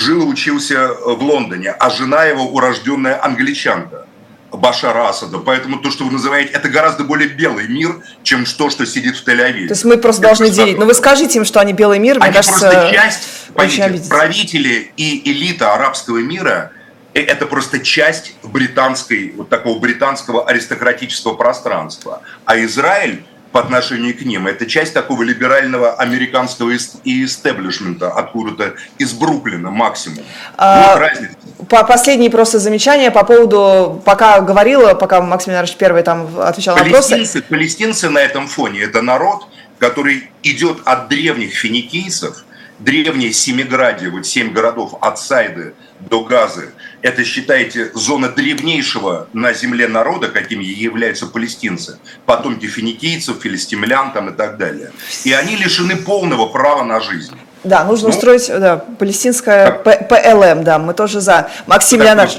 жил 0.00 0.22
и 0.22 0.24
учился 0.24 0.74
э, 0.74 1.14
в 1.14 1.22
Лондоне, 1.22 1.70
а 1.70 1.90
жена 1.90 2.24
его 2.24 2.44
урожденная 2.44 3.22
англичанка. 3.24 4.06
Башара 4.52 5.08
Асада. 5.08 5.38
Поэтому 5.38 5.78
то, 5.78 5.90
что 5.92 6.04
вы 6.04 6.10
называете, 6.10 6.50
это 6.52 6.68
гораздо 6.68 7.04
более 7.04 7.28
белый 7.28 7.68
мир, 7.68 8.00
чем 8.24 8.44
то, 8.44 8.68
что 8.68 8.84
сидит 8.84 9.16
в 9.16 9.26
Тель-Авиве. 9.26 9.68
То 9.68 9.74
есть 9.74 9.84
мы 9.84 9.96
просто 9.96 10.22
это 10.22 10.28
должны 10.28 10.50
делить. 10.50 10.76
Но 10.76 10.86
вы 10.86 10.94
скажите 10.94 11.38
им, 11.38 11.44
что 11.44 11.60
они 11.60 11.72
белый 11.72 12.00
мир, 12.00 12.16
они 12.16 12.24
мне 12.24 12.32
кажется, 12.32 12.68
просто 12.68 12.90
часть, 12.92 13.28
поймите, 13.54 14.08
правители 14.08 14.92
и 14.96 15.30
элита 15.30 15.72
арабского 15.72 16.18
мира 16.18 16.72
э, 17.14 17.22
это 17.22 17.46
просто 17.46 17.78
часть 17.78 18.34
британской, 18.42 19.34
вот 19.36 19.48
такого 19.48 19.78
британского 19.78 20.48
аристократического 20.48 21.34
пространства. 21.34 22.22
А 22.44 22.58
Израиль 22.58 23.24
по 23.52 23.60
отношению 23.60 24.16
к 24.16 24.22
ним. 24.22 24.46
Это 24.46 24.66
часть 24.66 24.94
такого 24.94 25.22
либерального 25.22 25.94
американского 25.94 26.70
и 26.70 27.24
истеблишмента, 27.24 28.10
откуда-то 28.12 28.74
из 28.98 29.12
Бруклина 29.12 29.70
максимум. 29.70 30.24
А, 30.56 30.92
вот 30.92 31.00
разница. 31.00 31.34
По 31.68 31.84
последние 31.84 32.30
просто 32.30 32.58
замечания 32.58 33.10
по 33.10 33.24
поводу, 33.24 34.00
пока 34.04 34.40
говорила, 34.40 34.94
пока 34.94 35.20
Максим 35.20 35.52
Ильич 35.54 35.74
первый 35.76 36.02
там 36.02 36.28
отвечал 36.40 36.76
на 36.76 36.84
вопросы. 36.84 37.42
Палестинцы 37.48 38.08
на 38.08 38.18
этом 38.18 38.46
фоне– 38.46 38.80
это 38.82 39.02
народ, 39.02 39.46
который 39.78 40.30
идет 40.42 40.78
от 40.84 41.08
древних 41.08 41.54
финикийцев, 41.54 42.44
древнее 42.80 43.32
Семиградие, 43.32 44.10
вот 44.10 44.26
семь 44.26 44.52
городов 44.52 44.94
от 45.00 45.18
Сайды 45.18 45.74
до 46.00 46.24
Газы, 46.24 46.72
это, 47.02 47.24
считайте, 47.24 47.90
зона 47.94 48.28
древнейшего 48.28 49.28
на 49.32 49.52
земле 49.52 49.86
народа, 49.88 50.28
какими 50.28 50.64
являются 50.64 51.26
палестинцы, 51.26 51.98
потомки 52.26 52.66
финикийцев, 52.66 53.40
филистимлян 53.40 54.12
там 54.12 54.30
и 54.30 54.32
так 54.32 54.58
далее. 54.58 54.92
И 55.24 55.32
они 55.32 55.56
лишены 55.56 55.96
полного 55.96 56.46
права 56.46 56.82
на 56.82 57.00
жизнь. 57.00 57.36
Да, 57.62 57.84
нужно 57.84 58.08
ну, 58.08 58.14
устроить 58.14 58.48
да, 58.48 58.78
палестинское 58.98 59.72
как? 59.72 60.08
ПЛМ, 60.08 60.64
да, 60.64 60.78
мы 60.78 60.94
тоже 60.94 61.20
за. 61.20 61.50
Максим 61.66 62.00
Леонардович, 62.00 62.38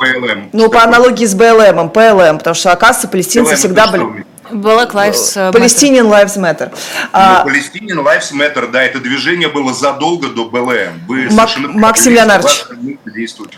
ну, 0.52 0.70
по 0.70 0.84
аналогии 0.84 1.26
с 1.26 1.36
БЛМ, 1.36 1.92
ПЛМ, 1.92 2.40
потому 2.40 2.56
что, 2.56 2.72
оказывается, 2.72 3.08
палестинцы 3.08 3.52
ПЛМ 3.52 3.58
всегда 3.58 3.88
были... 3.88 4.26
Black 4.52 4.94
Lives 4.94 5.36
Matter. 5.36 5.52
Palestinian 5.54 6.10
Lives 6.10 6.38
Matter. 6.38 6.72
А, 7.14 7.44
Ну, 7.46 7.52
Palestinian 7.52 8.04
Lives 8.04 8.32
Matter, 8.34 8.68
да, 8.72 8.84
это 8.84 9.00
движение 9.00 9.48
было 9.50 9.74
задолго 9.74 10.28
до 10.30 10.46
БЛМ. 10.46 11.06
Вы 11.08 11.24
Мак- 11.30 11.50
совершенно 11.50 11.68
Максим 11.80 12.14
Леонардович. 12.14 12.64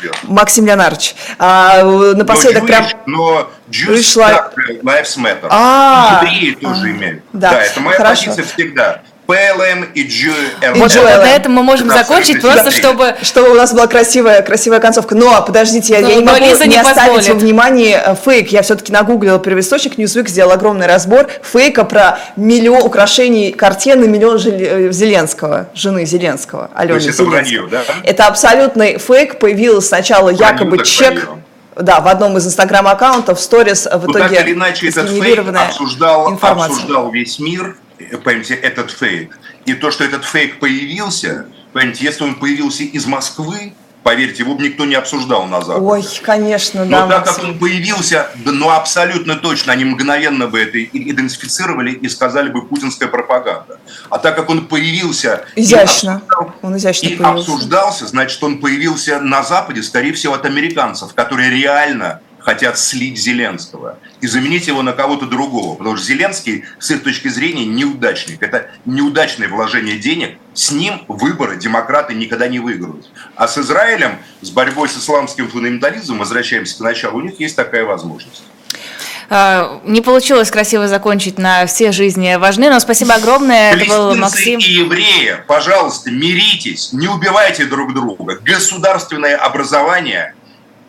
верно. 0.01 0.17
Максим 0.23 0.65
Леонардович, 0.65 1.15
а, 1.39 1.83
напоследок 2.15 2.61
но 2.63 2.67
прям... 2.67 2.83
Jewish, 2.85 2.95
но 3.07 3.49
Jewish 3.69 4.17
Jewish 4.17 4.81
Lives 4.83 5.17
Matter. 5.17 5.47
А, 5.49 6.21
И 6.23 6.35
евреи 6.35 6.53
тоже 6.55 6.91
имеют. 6.91 7.23
да, 7.33 7.51
Да, 7.51 7.61
это 7.63 7.79
моя 7.79 7.97
хорошо. 7.97 8.25
позиция 8.31 8.45
всегда. 8.53 9.01
ПЛМ 9.25 9.85
и 9.93 10.03
GLM. 10.05 10.73
Вот 10.75 10.91
Джоэл. 10.91 11.21
на 11.21 11.29
этом 11.29 11.53
мы 11.53 11.63
можем 11.63 11.89
закончить, 11.89 12.41
просто 12.41 12.71
чтобы... 12.71 13.15
Чтобы 13.21 13.51
у 13.51 13.53
нас 13.53 13.71
была 13.73 13.87
красивая, 13.87 14.41
красивая 14.41 14.79
концовка. 14.79 15.15
Но, 15.15 15.41
подождите, 15.43 15.93
я, 15.93 16.01
Но- 16.01 16.09
я 16.09 16.15
не 16.15 16.21
но 16.25 16.33
могу 16.33 16.43
Лиза 16.45 16.65
не, 16.65 16.75
не 16.75 16.81
оставить 16.81 17.15
позволит. 17.15 17.27
во 17.29 17.39
внимании 17.39 17.95
э, 17.95 18.15
фейк. 18.15 18.51
Я 18.51 18.61
все-таки 18.63 18.91
нагуглила 18.91 19.39
первоисточник, 19.39 19.97
Newsweek 19.97 20.27
сделал 20.27 20.51
огромный 20.51 20.87
разбор 20.87 21.27
фейка 21.41 21.85
про 21.85 22.19
миллион 22.35 22.83
украшений 22.83 23.51
картины 23.53 24.07
миллион 24.07 24.39
Жел- 24.39 24.53
э, 24.59 24.91
Зеленского, 24.91 25.67
жены 25.73 26.05
Зеленского, 26.05 26.69
Алены 26.75 26.97
есть 26.97 27.07
это 27.07 27.17
Зеленского. 27.23 27.29
вранье, 27.29 27.67
да? 27.71 27.81
Это 28.03 28.27
абсолютный 28.27 28.97
фейк. 28.97 29.39
Появилось 29.39 29.87
сначала 29.87 30.31
Вранье, 30.33 30.45
якобы 30.47 30.77
так 30.77 30.85
чек... 30.85 31.13
вранье. 31.13 31.43
Да, 31.75 32.01
в 32.01 32.07
одном 32.07 32.37
из 32.37 32.45
инстаграм-аккаунтов, 32.45 33.39
в 33.39 33.41
сторис, 33.41 33.87
в 33.91 34.05
Ну, 34.05 34.11
итоге 34.11 34.35
так 34.37 34.45
или 34.45 34.53
иначе, 34.53 34.89
этот 34.89 35.09
фейк 35.09 35.39
обсуждал, 35.39 36.29
информация. 36.31 36.75
обсуждал 36.75 37.09
весь 37.09 37.39
мир, 37.39 37.75
понимаете, 38.23 38.55
этот 38.55 38.91
фейк. 38.91 39.37
И 39.65 39.73
то, 39.73 39.91
что 39.91 40.03
этот 40.03 40.25
фейк 40.25 40.59
появился, 40.59 41.45
понимаете, 41.73 42.05
если 42.05 42.23
он 42.23 42.35
появился 42.35 42.83
из 42.83 43.05
Москвы, 43.05 43.73
поверьте, 44.03 44.43
его 44.43 44.55
бы 44.55 44.63
никто 44.63 44.83
не 44.85 44.95
обсуждал 44.95 45.45
на 45.45 45.61
Западе. 45.61 45.85
Ой, 45.85 46.03
конечно, 46.21 46.83
Но 46.83 47.07
да, 47.07 47.21
так 47.21 47.25
как 47.35 47.43
он 47.45 47.57
появился, 47.57 48.27
ну 48.43 48.69
абсолютно 48.69 49.37
точно, 49.37 49.71
они 49.71 49.85
мгновенно 49.85 50.47
бы 50.47 50.59
это 50.59 50.77
и- 50.77 50.89
идентифицировали 51.11 51.91
и 51.91 52.09
сказали 52.09 52.49
бы 52.49 52.65
путинская 52.65 53.07
пропаганда. 53.07 53.79
А 54.09 54.17
так 54.17 54.35
как 54.35 54.49
он 54.49 54.65
появился 54.67 55.45
и 55.55 55.61
Изящно. 55.61 56.15
обсуждал- 56.27 56.53
Он 56.61 56.77
изящно 56.77 57.07
и 57.07 57.15
появился. 57.15 57.51
обсуждался, 57.53 58.07
значит, 58.07 58.43
он 58.43 58.57
появился 58.59 59.21
на 59.21 59.41
Западе, 59.43 59.81
скорее 59.81 60.11
всего, 60.11 60.33
от 60.33 60.45
американцев, 60.45 61.13
которые 61.13 61.49
реально 61.49 62.19
хотят 62.43 62.77
слить 62.77 63.17
Зеленского 63.17 63.97
и 64.21 64.27
заменить 64.27 64.67
его 64.67 64.81
на 64.81 64.93
кого-то 64.93 65.25
другого. 65.25 65.75
Потому 65.75 65.97
что 65.97 66.05
Зеленский, 66.05 66.65
с 66.79 66.91
их 66.91 67.03
точки 67.03 67.27
зрения, 67.29 67.65
неудачник. 67.65 68.41
Это 68.43 68.69
неудачное 68.85 69.47
вложение 69.47 69.97
денег. 69.97 70.37
С 70.53 70.71
ним 70.71 71.03
выборы 71.07 71.57
демократы 71.57 72.13
никогда 72.13 72.47
не 72.47 72.59
выиграют. 72.59 73.09
А 73.35 73.47
с 73.47 73.57
Израилем, 73.57 74.17
с 74.41 74.49
борьбой 74.49 74.89
с 74.89 74.97
исламским 74.97 75.49
фундаментализмом, 75.49 76.19
возвращаемся 76.19 76.77
к 76.77 76.79
началу, 76.81 77.17
у 77.19 77.21
них 77.21 77.39
есть 77.39 77.55
такая 77.55 77.85
возможность. 77.85 78.43
э, 79.29 79.79
Не 79.85 80.01
получилось 80.01 80.51
красиво 80.51 80.87
закончить 80.87 81.39
на 81.39 81.65
«Все 81.65 81.91
жизни 81.91 82.35
важны», 82.35 82.69
но 82.69 82.79
спасибо 82.79 83.15
огромное. 83.15 83.73
Это 83.73 83.85
был 83.85 84.15
Максим. 84.15 84.59
и 84.59 84.63
евреи, 84.63 85.37
пожалуйста, 85.47 86.11
миритесь, 86.11 86.93
не 86.93 87.07
убивайте 87.07 87.65
друг 87.65 87.93
друга. 87.93 88.37
Государственное 88.43 89.37
образование– 89.37 90.35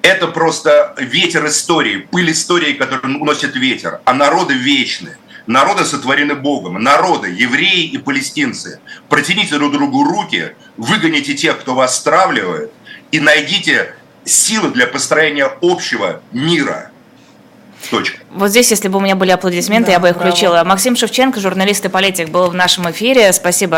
это 0.04 0.28
просто 0.28 0.94
ветер 0.98 1.46
истории, 1.46 2.06
пыль 2.10 2.30
истории, 2.30 2.74
которую 2.74 3.20
уносит 3.20 3.56
ветер. 3.56 4.00
А 4.04 4.12
народы 4.12 4.54
вечны. 4.54 5.16
Народы 5.46 5.84
сотворены 5.84 6.34
Богом. 6.34 6.74
Народы, 6.82 7.28
евреи 7.30 7.84
и 7.86 7.98
палестинцы. 7.98 8.80
Протяните 9.08 9.56
друг 9.56 9.72
другу 9.72 10.04
руки, 10.04 10.52
выгоните 10.76 11.34
тех, 11.34 11.58
кто 11.58 11.74
вас 11.74 11.96
стравливает, 11.96 12.70
и 13.12 13.20
найдите 13.20 13.94
силы 14.24 14.70
для 14.70 14.86
построения 14.86 15.50
общего 15.62 16.20
мира. 16.32 16.90
Точка. 17.90 18.18
Вот 18.30 18.48
здесь, 18.48 18.70
если 18.70 18.88
бы 18.88 18.98
у 18.98 19.00
меня 19.00 19.14
были 19.16 19.30
аплодисменты, 19.30 19.86
Да, 19.86 19.92
я 19.92 20.00
бы 20.00 20.08
их 20.08 20.16
браво. 20.16 20.30
включила. 20.30 20.64
Максим 20.64 20.96
Шевченко, 20.96 21.40
журналист 21.40 21.84
и 21.84 21.88
политик, 21.88 22.30
был 22.30 22.48
в 22.48 22.54
нашем 22.54 22.90
эфире. 22.90 23.32
Спасибо 23.32 23.72